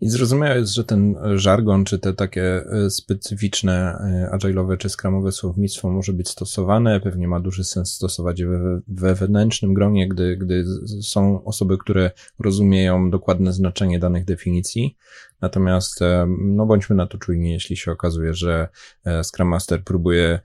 I 0.01 0.09
zrozumiałe 0.09 0.59
jest, 0.59 0.75
że 0.75 0.85
ten 0.85 1.17
żargon, 1.35 1.85
czy 1.85 1.99
te 1.99 2.15
takie 2.15 2.43
e, 2.43 2.91
specyficzne 2.91 3.99
e, 4.33 4.37
agile'owe 4.37 4.77
czy 4.77 4.89
skramowe 4.89 5.33
słownictwo 5.33 5.91
może 5.91 6.13
być 6.13 6.29
stosowane. 6.29 7.01
Pewnie 7.01 7.29
ma 7.29 7.41
duży 7.41 7.65
sens 7.65 7.93
stosować 7.93 8.41
je 8.41 8.47
we, 8.47 8.81
we 8.89 9.15
wewnętrznym 9.15 9.75
gronie, 9.75 10.09
gdy, 10.09 10.37
gdy 10.37 10.65
są 11.03 11.45
osoby, 11.45 11.79
które 11.79 12.11
rozumieją 12.39 13.11
dokładne 13.11 13.53
znaczenie 13.53 13.99
danych 13.99 14.25
definicji. 14.25 14.97
Natomiast, 15.41 16.03
e, 16.03 16.27
no 16.39 16.67
bądźmy 16.67 16.97
na 16.97 17.07
to 17.07 17.19
czujni, 17.19 17.53
jeśli 17.53 17.77
się 17.77 17.93
okazuje, 17.93 18.35
że 18.35 18.69
Scrum 19.23 19.49
Master 19.49 19.85
próbuje 19.85 20.41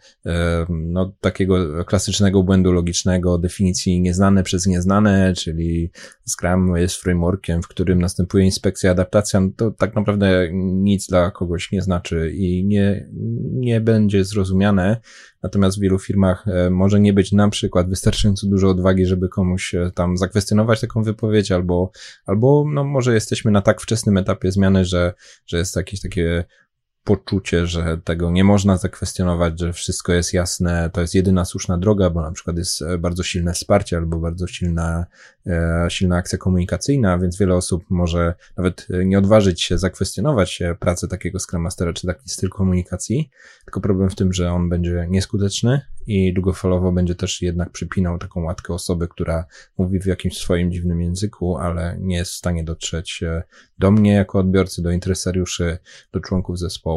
no, 0.70 1.14
takiego 1.22 1.86
klasycznego 1.86 2.44
błędu 2.44 2.72
logicznego, 2.72 3.38
definicji 3.38 4.02
nieznane 4.02 4.44
przez 4.44 4.66
nieznane, 4.66 5.34
czyli 5.34 5.92
Scrum 6.28 6.78
jest 6.78 6.96
frameworkiem, 6.96 7.64
w 7.64 7.68
którym 7.68 8.02
następuje 8.02 8.46
inspekcja, 8.46 8.92
adaptacja, 8.92 9.40
to 9.58 9.71
tak 9.71 9.95
naprawdę 9.95 10.49
nic 10.54 11.08
dla 11.08 11.32
kogoś 11.32 11.71
nie 11.71 11.82
znaczy 11.82 12.32
i 12.36 12.65
nie, 12.65 13.10
nie 13.51 13.82
będzie 13.82 14.23
zrozumiane. 14.23 15.01
Natomiast 15.43 15.77
w 15.77 15.82
wielu 15.82 15.99
firmach 15.99 16.45
może 16.71 16.99
nie 16.99 17.13
być 17.13 17.32
na 17.32 17.49
przykład 17.49 17.89
wystarczająco 17.89 18.47
dużo 18.47 18.69
odwagi, 18.69 19.06
żeby 19.06 19.30
komuś 19.30 19.75
tam 19.95 20.17
zakwestionować 20.17 20.82
taką 20.82 21.04
wypowiedź, 21.04 21.51
albo, 21.51 21.91
albo 22.25 22.65
no 22.73 22.84
może 22.84 23.13
jesteśmy 23.13 23.51
na 23.51 23.62
tak 23.62 23.82
wczesnym 23.82 24.17
etapie 24.17 24.51
zmiany, 24.51 24.86
że, 24.86 25.13
że 25.45 25.58
jest 25.58 25.75
jakieś 25.75 26.01
takie 26.01 26.43
poczucie, 27.04 27.68
że 27.68 27.98
tego 28.04 28.32
nie 28.32 28.44
można 28.44 28.78
zakwestionować, 28.78 29.60
że 29.60 29.74
wszystko 29.74 30.14
jest 30.14 30.34
jasne, 30.34 30.90
to 30.94 31.02
jest 31.02 31.16
jedyna 31.16 31.46
słuszna 31.46 31.78
droga, 31.78 32.10
bo 32.10 32.22
na 32.22 32.32
przykład 32.32 32.58
jest 32.58 32.82
e, 32.82 32.98
bardzo 32.98 33.24
silne 33.24 33.54
wsparcie 33.54 33.98
albo 33.98 34.20
bardzo 34.20 34.48
silna, 34.48 35.06
e, 35.48 35.86
silna 35.90 36.18
akcja 36.18 36.38
komunikacyjna, 36.38 37.20
więc 37.20 37.38
wiele 37.38 37.56
osób 37.56 37.84
może 37.90 38.34
nawet 38.58 38.88
e, 38.90 39.06
nie 39.06 39.18
odważyć 39.18 39.62
się 39.62 39.78
zakwestionować 39.78 40.60
pracę 40.80 41.08
takiego 41.08 41.40
Scrum 41.40 41.62
Mastera 41.62 41.94
czy 41.94 42.08
taki 42.08 42.30
styl 42.30 42.50
komunikacji, 42.50 43.30
tylko 43.66 43.82
problem 43.82 44.10
w 44.10 44.16
tym, 44.16 44.34
że 44.34 44.52
on 44.52 44.70
będzie 44.70 45.08
nieskuteczny 45.10 45.82
i 46.08 46.34
długofalowo 46.34 46.92
będzie 46.92 47.16
też 47.16 47.42
jednak 47.42 47.70
przypinał 47.70 48.18
taką 48.18 48.44
łatkę 48.44 48.74
osoby, 48.74 49.08
która 49.08 49.46
mówi 49.78 50.00
w 50.00 50.06
jakimś 50.06 50.38
swoim 50.38 50.72
dziwnym 50.72 51.02
języku, 51.02 51.58
ale 51.58 51.98
nie 52.00 52.16
jest 52.16 52.32
w 52.32 52.36
stanie 52.36 52.64
dotrzeć 52.64 53.24
do 53.80 53.92
mnie 53.92 54.14
jako 54.14 54.40
odbiorcy, 54.40 54.82
do 54.82 54.92
interesariuszy, 54.92 55.78
do 56.12 56.20
członków 56.20 56.60
zespołu 56.60 56.90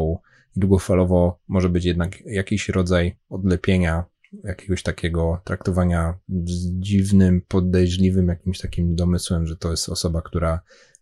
i 0.55 0.59
długofalowo 0.59 1.39
może 1.47 1.69
być 1.69 1.85
jednak 1.85 2.21
jakiś 2.25 2.69
rodzaj 2.69 3.15
odlepienia 3.29 4.03
jakiegoś 4.43 4.83
takiego 4.83 5.41
traktowania 5.43 6.13
z 6.45 6.79
dziwnym, 6.79 7.41
podejrzliwym 7.47 8.27
jakimś 8.27 8.59
takim 8.59 8.95
domysłem, 8.95 9.47
że 9.47 9.55
to 9.55 9.71
jest 9.71 9.89
osoba, 9.89 10.21
która 10.21 10.59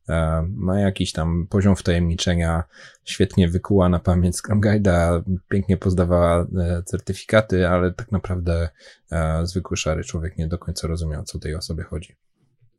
e, 0.10 0.48
ma 0.56 0.80
jakiś 0.80 1.12
tam 1.12 1.48
poziom 1.50 1.76
wtajemniczenia, 1.76 2.64
świetnie 3.04 3.50
wykuła 3.50 3.90
na 3.90 4.00
pamięć 4.00 4.36
Scrum 4.38 4.62
Guide'a, 4.62 5.24
pięknie 5.50 5.78
pozdawała 5.78 6.42
e, 6.42 6.84
certyfikaty, 6.86 7.68
ale 7.68 7.94
tak 7.94 8.12
naprawdę 8.12 8.70
e, 9.12 9.46
zwykły 9.46 9.78
szary 9.78 10.04
człowiek 10.04 10.38
nie 10.38 10.48
do 10.48 10.58
końca 10.58 10.88
rozumiał, 10.88 11.24
co 11.24 11.40
tej 11.40 11.56
osobie 11.56 11.84
chodzi. 11.84 12.16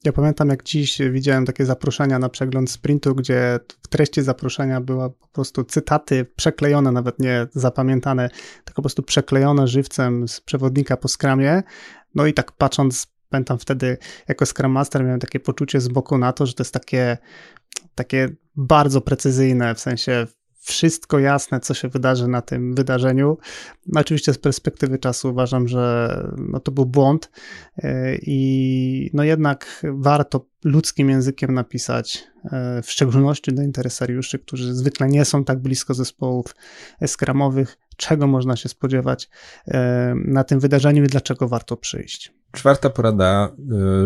Ja 0.05 0.13
pamiętam, 0.13 0.49
jak 0.49 0.63
dziś 0.63 0.99
widziałem 1.11 1.47
takie 1.47 1.67
zaproszenia 1.67 2.19
na 2.19 2.29
przegląd 2.29 2.71
sprintu, 2.71 3.15
gdzie 3.15 3.61
w 3.83 3.89
treści 3.89 4.23
zaproszenia 4.23 4.81
była 4.81 5.11
po 5.11 5.29
prostu 5.29 5.65
cytaty 5.65 6.27
przeklejone, 6.37 6.93
nawet 6.93 7.19
nie 7.19 7.47
zapamiętane, 7.53 8.31
tylko 8.65 8.77
po 8.77 8.83
prostu 8.83 9.03
przeklejone 9.03 9.69
żywcem 9.69 10.29
z 10.29 10.41
przewodnika 10.41 10.97
po 10.97 11.09
skramie. 11.09 11.63
No 12.15 12.27
i 12.27 12.35
tak 12.35 12.53
patrząc, 12.53 13.07
pamiętam 13.31 13.59
wtedy 13.59 13.99
jako 14.29 14.47
Scrum 14.47 14.73
Master 14.73 15.05
miałem 15.05 15.21
takie 15.21 15.41
poczucie 15.41 15.81
z 15.81 15.89
boku 15.89 16.19
na 16.19 16.33
to, 16.33 16.47
że 16.47 16.55
to 16.55 16.63
jest 16.63 16.75
takie, 16.75 17.19
takie 17.95 18.29
bardzo 18.57 19.01
precyzyjne, 19.01 19.75
w 19.75 19.81
sensie 19.81 20.27
wszystko 20.65 21.19
jasne, 21.19 21.61
co 21.61 21.75
się 21.75 21.89
wydarzy 21.89 22.29
na 22.29 22.43
tym 22.43 22.75
wydarzeniu. 22.75 23.39
Oczywiście 23.95 24.33
z 24.33 24.39
perspektywy 24.39 24.99
czasu 24.99 25.31
uważam, 25.31 25.69
że 25.69 26.09
no 26.39 26.61
to 26.61 26.73
był 26.73 26.87
błąd 26.87 27.31
e, 27.79 28.17
i 28.17 29.11
no 29.15 29.25
jednak 29.25 29.87
warto 29.95 30.47
ludzkim 30.65 31.11
językiem 31.11 31.55
napisać, 31.55 32.25
e, 32.45 32.83
w 32.83 32.91
szczególności 32.91 33.55
do 33.55 33.63
interesariuszy, 33.63 34.39
którzy 34.39 34.75
zwykle 34.75 35.09
nie 35.09 35.25
są 35.25 35.45
tak 35.45 35.59
blisko 35.59 35.95
zespołów 35.95 36.57
skramowych, 37.07 37.77
czego 37.97 38.27
można 38.27 38.57
się 38.57 38.69
spodziewać 38.69 39.31
e, 39.69 40.15
na 40.15 40.45
tym 40.45 40.61
wydarzeniu 40.61 41.05
i 41.05 41.07
dlaczego 41.07 41.49
warto 41.49 41.77
przyjść. 41.77 42.35
Czwarta 42.53 42.91
porada, 42.91 43.53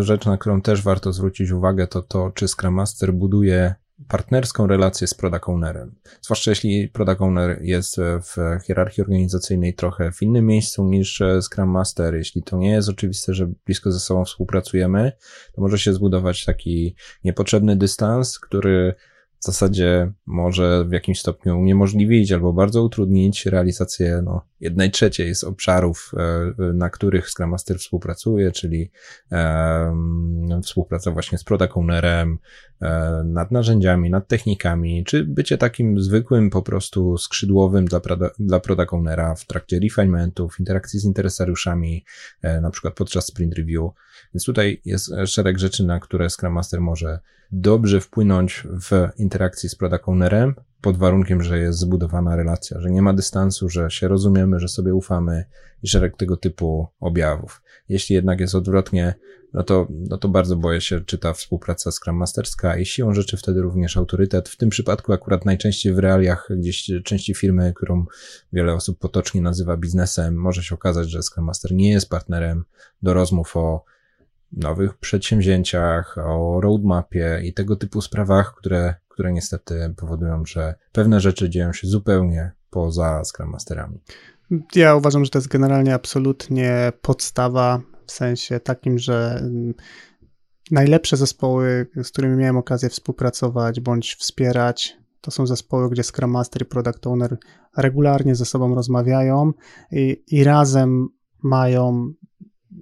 rzecz, 0.01 0.27
na 0.27 0.39
którą 0.39 0.63
też 0.63 0.83
warto 0.83 1.13
zwrócić 1.13 1.51
uwagę, 1.51 1.87
to 1.87 2.03
to, 2.03 2.31
czy 2.31 2.49
Scrum 2.49 2.75
Master 2.75 3.15
buduje 3.15 3.75
partnerską 4.09 4.67
relację 4.67 5.07
z 5.07 5.15
product. 5.15 5.45
Zwłaszcza 6.23 6.51
jeśli 6.51 6.89
product 6.89 7.21
owner 7.21 7.59
jest 7.63 7.97
w 8.01 8.65
hierarchii 8.67 9.03
organizacyjnej 9.03 9.75
trochę 9.75 10.13
w 10.13 10.23
innym 10.23 10.47
miejscu 10.47 10.85
niż 10.85 11.23
Scrum 11.41 11.69
Master. 11.69 12.15
Jeśli 12.15 12.43
to 12.43 12.57
nie 12.57 12.71
jest 12.71 12.89
oczywiste, 12.89 13.35
że 13.35 13.47
blisko 13.67 13.93
ze 13.93 14.01
sobą 14.01 14.25
współpracujemy, 14.25 15.13
to 15.55 15.63
może 15.63 15.79
się 15.79 15.93
zbudować 15.93 16.45
taki 16.45 16.97
niepotrzebny 17.25 17.77
dystans, 17.77 18.39
który 18.39 18.95
w 19.41 19.45
zasadzie 19.45 20.13
może 20.27 20.85
w 20.85 20.93
jakimś 20.93 21.21
stopniu 21.21 21.59
uniemożliwić 21.61 22.33
albo 22.33 22.53
bardzo 22.53 22.83
utrudnić 22.83 23.47
realizację 23.47 24.23
no, 24.25 24.45
jednej 24.61 24.91
trzeciej 24.91 25.35
z 25.35 25.45
obszarów, 25.45 26.13
e, 26.17 26.73
na 26.73 26.91
których 26.91 27.31
Scrum 27.31 27.51
Master 27.51 27.79
współpracuje, 27.79 28.53
czyli 28.53 28.91
um, 29.31 30.63
współpraca 30.63 31.11
właśnie 31.11 31.39
z 31.39 31.45
product 31.45 31.77
ownerem, 31.77 32.39
e, 32.83 33.23
nad 33.25 33.51
narzędziami, 33.51 34.11
nad 34.11 34.29
technikami, 34.29 35.05
czy 35.05 35.25
bycie 35.25 35.59
takim 35.59 36.01
zwykłym 36.01 36.51
po 36.51 36.63
prostu 36.63 37.19
skrzydłowym 37.19 37.85
dla, 37.85 38.01
dla 38.39 38.61
product 38.61 38.93
ownera 38.93 39.35
w 39.35 39.47
trakcie 39.47 39.81
refinementów, 39.81 40.61
interakcji 40.61 41.01
z 41.01 41.05
interesariuszami, 41.05 42.05
e, 42.43 42.61
na 42.61 42.71
przykład 42.71 42.95
podczas 42.95 43.27
sprint 43.27 43.55
review. 43.55 43.91
Więc 44.35 44.45
tutaj 44.45 44.81
jest 44.85 45.11
szereg 45.27 45.59
rzeczy, 45.59 45.85
na 45.85 46.01
które 46.01 46.31
Scrum 46.31 46.53
Master 46.53 46.81
może 46.81 47.19
dobrze 47.53 48.01
wpłynąć 48.01 48.67
w 48.91 49.09
interakcji 49.19 49.69
z 49.69 49.75
product 49.75 50.09
ownerem, 50.09 50.55
pod 50.81 50.97
warunkiem, 50.97 51.43
że 51.43 51.59
jest 51.59 51.79
zbudowana 51.79 52.37
relacja, 52.37 52.81
że 52.81 52.91
nie 52.91 53.03
ma 53.03 53.15
dystansu, 53.15 53.69
że 53.69 53.91
się 53.91 54.09
rozumiemy, 54.09 54.61
że 54.61 54.69
sobie 54.69 54.95
ufamy 54.95 55.45
i 55.83 55.89
szereg 55.89 56.17
tego 56.17 56.37
typu 56.37 56.87
objawów. 57.01 57.63
Jeśli 57.89 58.15
jednak 58.15 58.41
jest 58.41 58.55
odwrotnie, 58.55 59.15
no 59.53 59.63
to, 59.63 59.87
no 59.91 60.19
to 60.19 60.29
bardzo 60.29 60.57
boję 60.57 60.81
się, 60.81 61.01
czy 61.01 61.19
ta 61.19 61.33
współpraca 61.33 61.91
Scrum 61.91 62.17
Masterska 62.17 62.77
i 62.77 62.87
siłą 62.87 63.15
rzeczy 63.15 63.37
wtedy 63.37 63.63
również 63.63 63.97
autorytet. 63.97 64.49
W 64.49 64.57
tym 64.57 64.69
przypadku 64.71 65.13
akurat 65.13 65.45
najczęściej 65.45 65.93
w 65.93 65.99
realiach 65.99 66.49
gdzieś 66.51 66.91
części 67.05 67.35
firmy, 67.35 67.73
którą 67.77 68.05
wiele 68.53 68.75
osób 68.75 68.99
potocznie 68.99 69.43
nazywa 69.43 69.77
biznesem, 69.77 70.35
może 70.35 70.63
się 70.63 70.75
okazać, 70.75 71.11
że 71.11 71.23
Scrum 71.23 71.45
Master 71.45 71.73
nie 71.73 71.91
jest 71.91 72.09
partnerem 72.09 72.65
do 73.03 73.15
rozmów 73.15 73.57
o 73.57 73.85
nowych 74.53 74.97
przedsięwzięciach, 74.97 76.19
o 76.19 76.61
roadmapie 76.61 77.41
i 77.45 77.53
tego 77.53 77.77
typu 77.77 78.01
sprawach, 78.01 78.55
które, 78.55 78.95
które 79.09 79.33
niestety 79.33 79.95
powodują, 79.97 80.45
że 80.47 80.75
pewne 80.93 81.21
rzeczy 81.21 81.51
dzieją 81.51 81.73
się 81.73 81.89
zupełnie 81.89 82.53
poza 82.71 83.23
Scrum 83.25 83.51
Masterami. 83.51 84.01
Ja 84.75 84.95
uważam, 84.95 85.25
że 85.25 85.31
to 85.31 85.39
jest 85.39 85.49
generalnie 85.49 85.95
absolutnie 85.95 86.93
podstawa 87.03 87.81
w 88.07 88.13
sensie 88.13 88.61
takim, 88.61 88.99
że 88.99 89.39
mm, 89.41 89.75
najlepsze 90.71 91.17
zespoły, 91.17 91.87
z 92.03 92.11
którymi 92.11 92.37
miałem 92.37 92.57
okazję 92.57 92.89
współpracować 92.89 93.81
bądź 93.81 94.15
wspierać, 94.15 94.97
to 95.21 95.31
są 95.31 95.47
zespoły, 95.47 95.91
gdzie 95.91 96.03
Scrum 96.03 96.31
Master 96.31 96.63
i 96.63 96.65
Product 96.65 97.07
Owner 97.07 97.37
regularnie 97.77 98.35
ze 98.35 98.45
sobą 98.45 98.75
rozmawiają 98.75 99.53
i, 99.93 100.25
i 100.27 100.45
razem 100.45 101.09
mają 101.43 102.13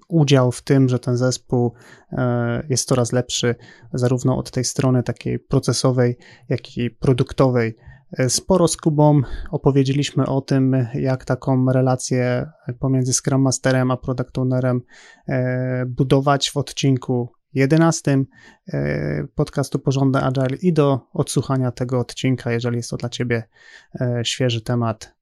udział 0.09 0.52
w 0.52 0.62
tym, 0.62 0.88
że 0.88 0.98
ten 0.98 1.16
zespół 1.16 1.72
e, 2.12 2.66
jest 2.68 2.88
coraz 2.88 3.12
lepszy, 3.12 3.54
zarówno 3.92 4.38
od 4.38 4.50
tej 4.50 4.64
strony 4.64 5.02
takiej 5.02 5.38
procesowej, 5.38 6.16
jak 6.48 6.76
i 6.76 6.90
produktowej. 6.90 7.76
E, 8.18 8.30
sporo 8.30 8.68
z 8.68 8.76
Kubą 8.76 9.20
opowiedzieliśmy 9.50 10.26
o 10.26 10.40
tym, 10.40 10.87
jak 10.94 11.24
taką 11.24 11.72
relację 11.72 12.46
pomiędzy 12.80 13.12
Scrum 13.12 13.42
Masterem 13.42 13.90
a 13.90 13.96
Product 13.96 14.38
Ownerem 14.38 14.80
e, 15.28 15.87
budować 15.87 16.50
w 16.50 16.56
odcinku 16.56 17.32
11 17.52 18.24
podcastu 19.35 19.78
Porządne 19.78 20.22
Agile 20.22 20.56
i 20.62 20.72
do 20.72 21.00
odsłuchania 21.12 21.70
tego 21.70 21.98
odcinka, 21.98 22.52
jeżeli 22.52 22.76
jest 22.76 22.90
to 22.90 22.96
dla 22.96 23.09
Ciebie 23.09 23.48
świeży 24.22 24.61
temat, 24.61 25.14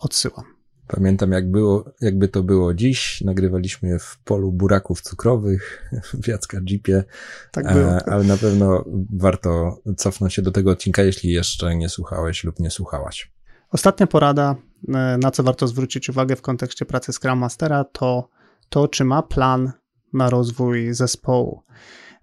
odsyłam. 0.00 0.51
Pamiętam, 0.94 1.32
jak 1.32 1.50
było, 1.50 1.84
jakby 2.00 2.28
to 2.28 2.42
było 2.42 2.74
dziś. 2.74 3.20
Nagrywaliśmy 3.20 3.88
je 3.88 3.98
w 3.98 4.18
polu 4.24 4.52
buraków 4.52 5.00
cukrowych 5.00 5.90
w 6.22 6.28
Jacka 6.28 6.58
Jeepie. 6.70 7.04
Tak 7.50 7.72
było. 7.72 7.90
E, 7.90 8.08
ale 8.10 8.24
na 8.24 8.36
pewno 8.36 8.84
warto 9.12 9.78
cofnąć 9.96 10.34
się 10.34 10.42
do 10.42 10.50
tego 10.50 10.70
odcinka, 10.70 11.02
jeśli 11.02 11.30
jeszcze 11.30 11.76
nie 11.76 11.88
słuchałeś 11.88 12.44
lub 12.44 12.60
nie 12.60 12.70
słuchałaś. 12.70 13.32
Ostatnia 13.70 14.06
porada, 14.06 14.56
e, 14.88 15.18
na 15.18 15.30
co 15.30 15.42
warto 15.42 15.68
zwrócić 15.68 16.08
uwagę 16.08 16.36
w 16.36 16.42
kontekście 16.42 16.84
pracy 16.84 17.12
Scrum 17.12 17.38
Mastera, 17.38 17.84
to 17.84 18.28
to, 18.68 18.88
czy 18.88 19.04
ma 19.04 19.22
plan 19.22 19.72
na 20.12 20.30
rozwój 20.30 20.94
zespołu. 20.94 21.62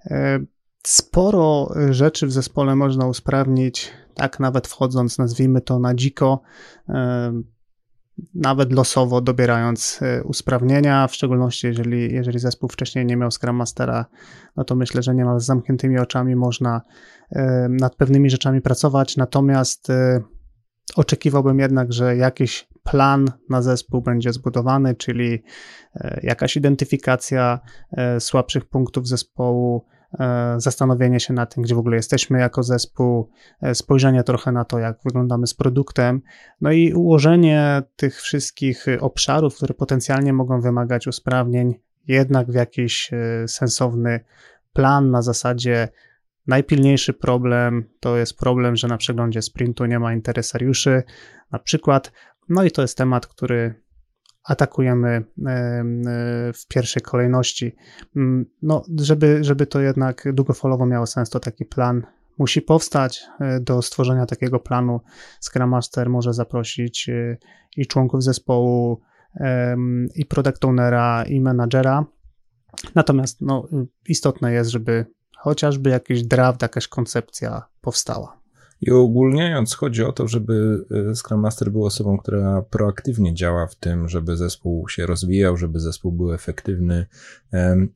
E, 0.06 0.40
sporo 0.84 1.74
rzeczy 1.90 2.28
w 2.28 2.32
zespole 2.32 2.76
można 2.76 3.08
usprawnić, 3.08 3.92
tak 4.16 4.40
nawet 4.40 4.68
wchodząc, 4.68 5.18
nazwijmy 5.18 5.62
to 5.62 5.80
na 5.80 5.96
dziko 5.96 6.42
nawet 8.36 8.74
losowo 8.74 9.22
dobierając 9.22 10.00
e, 10.02 10.24
usprawnienia, 10.24 11.08
w 11.08 11.16
szczególności 11.16 11.68
jeżeli, 11.68 12.14
jeżeli 12.14 12.40
zespół 12.40 12.70
wcześniej 12.70 13.06
nie 13.06 13.18
miał 13.18 13.32
Scrum 13.32 13.56
Mastera, 13.56 14.06
no 14.56 14.64
to 14.64 14.76
myślę, 14.76 15.04
że 15.04 15.16
niemal 15.16 15.40
z 15.40 15.46
zamkniętymi 15.46 16.00
oczami 16.00 16.36
można 16.36 16.82
e, 17.32 17.68
nad 17.70 17.96
pewnymi 17.96 18.30
rzeczami 18.30 18.62
pracować, 18.62 19.18
natomiast 19.18 19.90
e, 19.90 20.22
oczekiwałbym 20.96 21.60
jednak, 21.60 21.94
że 21.94 22.18
jakiś 22.18 22.70
plan 22.84 23.26
na 23.50 23.62
zespół 23.62 24.02
będzie 24.02 24.34
zbudowany, 24.34 24.96
czyli 24.96 25.44
jakaś 26.24 26.58
identyfikacja 26.58 27.60
słabszych 28.20 28.66
punktów 28.66 29.08
zespołu, 29.08 29.86
zastanowienie 30.58 31.20
się 31.20 31.34
nad 31.34 31.56
tym, 31.56 31.64
gdzie 31.64 31.76
w 31.76 31.80
ogóle 31.80 31.96
jesteśmy 31.96 32.40
jako 32.40 32.64
zespół, 32.64 33.30
e, 33.62 33.76
spojrzenie 33.76 34.24
trochę 34.24 34.52
na 34.52 34.66
to, 34.66 34.80
jak 34.80 35.00
wyglądamy 35.06 35.48
z 35.48 35.54
produktem, 35.54 36.22
no 36.62 36.72
i 36.72 36.94
ułożenie 36.94 37.82
tych 37.96 38.22
wszystkich 38.22 38.86
obszarów, 39.00 39.56
które 39.56 39.74
potencjalnie 39.74 40.34
mogą 40.34 40.62
wymagać 40.62 41.08
usprawnień, 41.08 41.76
jednak 42.08 42.52
w 42.52 42.54
jakiś 42.54 43.14
e, 43.14 43.48
sensowny 43.48 44.20
plan 44.74 45.12
na 45.12 45.22
zasadzie 45.22 45.90
najpilniejszy 46.48 47.14
problem 47.14 47.90
to 48.00 48.18
jest 48.18 48.38
problem, 48.38 48.76
że 48.76 48.88
na 48.88 48.98
przeglądzie 48.98 49.42
sprintu 49.42 49.86
nie 49.86 50.00
ma 50.00 50.14
interesariuszy, 50.14 51.04
na 51.52 51.60
przykład, 51.60 52.12
no 52.50 52.64
i 52.64 52.72
to 52.72 52.82
jest 52.82 52.98
temat, 52.98 53.28
który 53.28 53.76
atakujemy 54.44 55.24
w 56.54 56.68
pierwszej 56.68 57.02
kolejności. 57.02 57.76
Mm, 58.16 58.46
no, 58.62 58.84
żeby, 58.98 59.44
żeby 59.44 59.68
to 59.68 59.80
jednak 59.82 60.24
długofalowo 60.34 60.86
miało 60.86 61.06
sens, 61.06 61.30
to 61.30 61.40
taki 61.40 61.66
plan 61.66 62.04
musi 62.38 62.62
powstać. 62.62 63.24
E, 63.40 63.60
do 63.60 63.82
stworzenia 63.82 64.26
takiego 64.26 64.60
planu 64.60 65.02
Scrum 65.42 65.70
Master 65.70 66.10
może 66.10 66.34
zaprosić 66.34 67.10
e, 67.10 67.38
i 67.78 67.88
członków 67.88 68.24
zespołu, 68.24 69.02
i 70.16 70.26
product 70.26 70.66
ownera, 70.66 71.24
i 71.24 71.42
menadżera. 71.42 72.06
Natomiast 72.96 73.42
no, 73.42 73.68
istotne 74.08 74.54
jest, 74.54 74.70
żeby 74.70 75.06
chociażby 75.38 75.90
jakiś 75.90 76.24
draft, 76.24 76.62
jakaś 76.62 76.88
koncepcja 76.88 77.62
powstała. 77.82 78.39
I 78.82 78.92
ogólniając, 78.92 79.76
chodzi 79.76 80.04
o 80.04 80.12
to, 80.12 80.28
żeby 80.28 80.86
e, 81.12 81.16
Scrum 81.16 81.40
Master 81.40 81.72
był 81.72 81.86
osobą, 81.86 82.18
która 82.18 82.62
proaktywnie 82.62 83.34
działa 83.34 83.68
w 83.68 83.76
tym, 83.76 84.10
żeby 84.10 84.38
zespół 84.38 84.90
się 84.90 85.06
rozwijał, 85.06 85.58
żeby 85.58 85.80
zespół 85.80 86.12
był 86.12 86.34
efektywny, 86.34 87.06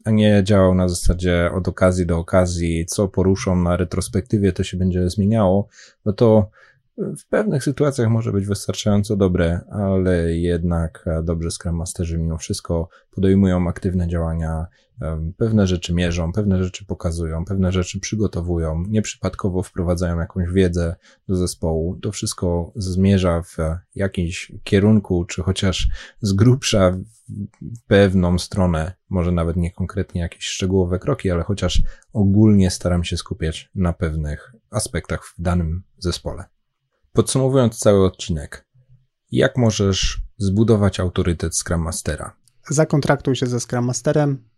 a 0.03 0.11
nie 0.11 0.41
działał 0.43 0.75
na 0.75 0.89
zasadzie 0.89 1.51
od 1.53 1.67
okazji 1.67 2.05
do 2.05 2.17
okazji, 2.17 2.85
co 2.85 3.07
poruszą 3.07 3.55
na 3.55 3.77
retrospektywie, 3.77 4.53
to 4.53 4.63
się 4.63 4.77
będzie 4.77 5.09
zmieniało, 5.09 5.67
no 6.05 6.13
to 6.13 6.49
w 6.97 7.27
pewnych 7.29 7.63
sytuacjach 7.63 8.10
może 8.10 8.32
być 8.32 8.45
wystarczająco 8.45 9.15
dobre, 9.15 9.62
ale 9.71 10.36
jednak 10.36 11.06
dobrze 11.23 11.51
Scrum 11.51 11.75
Masterzy 11.75 12.17
mimo 12.17 12.38
wszystko 12.38 12.89
podejmują 13.12 13.67
aktywne 13.67 14.08
działania, 14.08 14.65
pewne 15.38 15.67
rzeczy 15.67 15.93
mierzą, 15.93 16.34
pewne 16.34 16.63
rzeczy 16.63 16.86
pokazują, 16.86 17.45
pewne 17.45 17.71
rzeczy 17.71 17.99
przygotowują, 17.99 18.84
nieprzypadkowo 18.88 19.63
wprowadzają 19.63 20.19
jakąś 20.19 20.49
wiedzę 20.49 20.95
do 21.27 21.36
zespołu. 21.36 21.99
To 22.01 22.12
wszystko 22.12 22.71
zmierza 22.75 23.41
w 23.41 23.58
jakimś 23.95 24.51
kierunku, 24.63 25.25
czy 25.25 25.41
chociaż 25.41 25.88
z 26.21 26.34
grubsza 26.34 26.91
w 27.62 27.84
pewną 27.88 28.39
stronę, 28.39 28.93
może 29.10 29.32
nawet 29.32 29.56
nie 29.56 29.71
konkretnie 29.71 30.21
jakieś 30.21 30.45
szczegółowe 30.45 30.99
kroki, 30.99 31.32
ale 31.32 31.43
chociaż 31.43 31.82
ogólnie 32.13 32.71
staram 32.71 33.03
się 33.03 33.17
skupiać 33.17 33.71
na 33.75 33.93
pewnych 33.93 34.56
aspektach 34.69 35.25
w 35.25 35.41
danym 35.41 35.84
zespole. 35.97 36.52
Podsumowując 37.13 37.80
cały 37.80 38.06
odcinek, 38.06 38.67
jak 39.32 39.58
możesz 39.58 40.21
zbudować 40.38 40.99
autorytet 40.99 41.56
Scrum 41.58 41.82
Mastera? 41.82 42.36
Zakontraktuj 42.69 43.36
się 43.36 43.47
ze 43.47 43.60
Scrum 43.60 43.86
Masterem, 43.86 44.49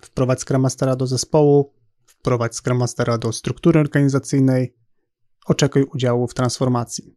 wprowadź 0.00 0.40
Scrum 0.40 0.62
Mastera 0.62 0.96
do 0.96 1.06
zespołu, 1.06 1.72
wprowadź 2.06 2.56
Scrum 2.56 2.78
Mastera 2.78 3.18
do 3.18 3.32
struktury 3.32 3.80
organizacyjnej, 3.80 4.76
oczekuj 5.46 5.82
udziału 5.94 6.28
w 6.28 6.34
transformacji. 6.34 7.16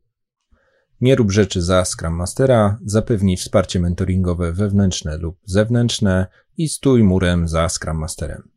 Nie 1.02 1.16
rób 1.16 1.32
rzeczy 1.32 1.62
za 1.62 1.86
Scrum 1.86 2.14
Mastera, 2.14 2.80
zapewnij 2.86 3.38
wsparcie 3.38 3.80
mentoringowe 3.80 4.54
wewnętrzne 4.54 5.18
lub 5.18 5.38
zewnętrzne 5.46 6.28
i 6.58 6.70
stój 6.70 7.04
murem 7.04 7.48
za 7.48 7.70
Scrum 7.70 7.98
Masterem. 7.98 8.50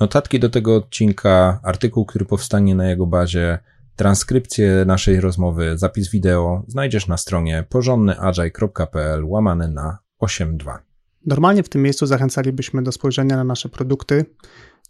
Notatki 0.00 0.40
do 0.40 0.50
tego 0.50 0.76
odcinka, 0.76 1.60
artykuł, 1.62 2.04
który 2.06 2.24
powstanie 2.24 2.74
na 2.74 2.88
jego 2.88 3.06
bazie, 3.06 3.58
transkrypcję 3.96 4.84
naszej 4.86 5.20
rozmowy, 5.20 5.78
zapis 5.78 6.10
wideo 6.10 6.62
znajdziesz 6.68 7.08
na 7.08 7.16
stronie 7.16 7.64
porządnyagile.pl 7.68 9.24
łamane 9.24 9.68
na 9.68 9.98
8.2. 10.22 10.78
Normalnie 11.26 11.62
w 11.62 11.68
tym 11.68 11.82
miejscu 11.82 12.06
zachęcalibyśmy 12.06 12.82
do 12.82 12.92
spojrzenia 12.92 13.36
na 13.36 13.44
nasze 13.44 13.68
produkty. 13.68 14.24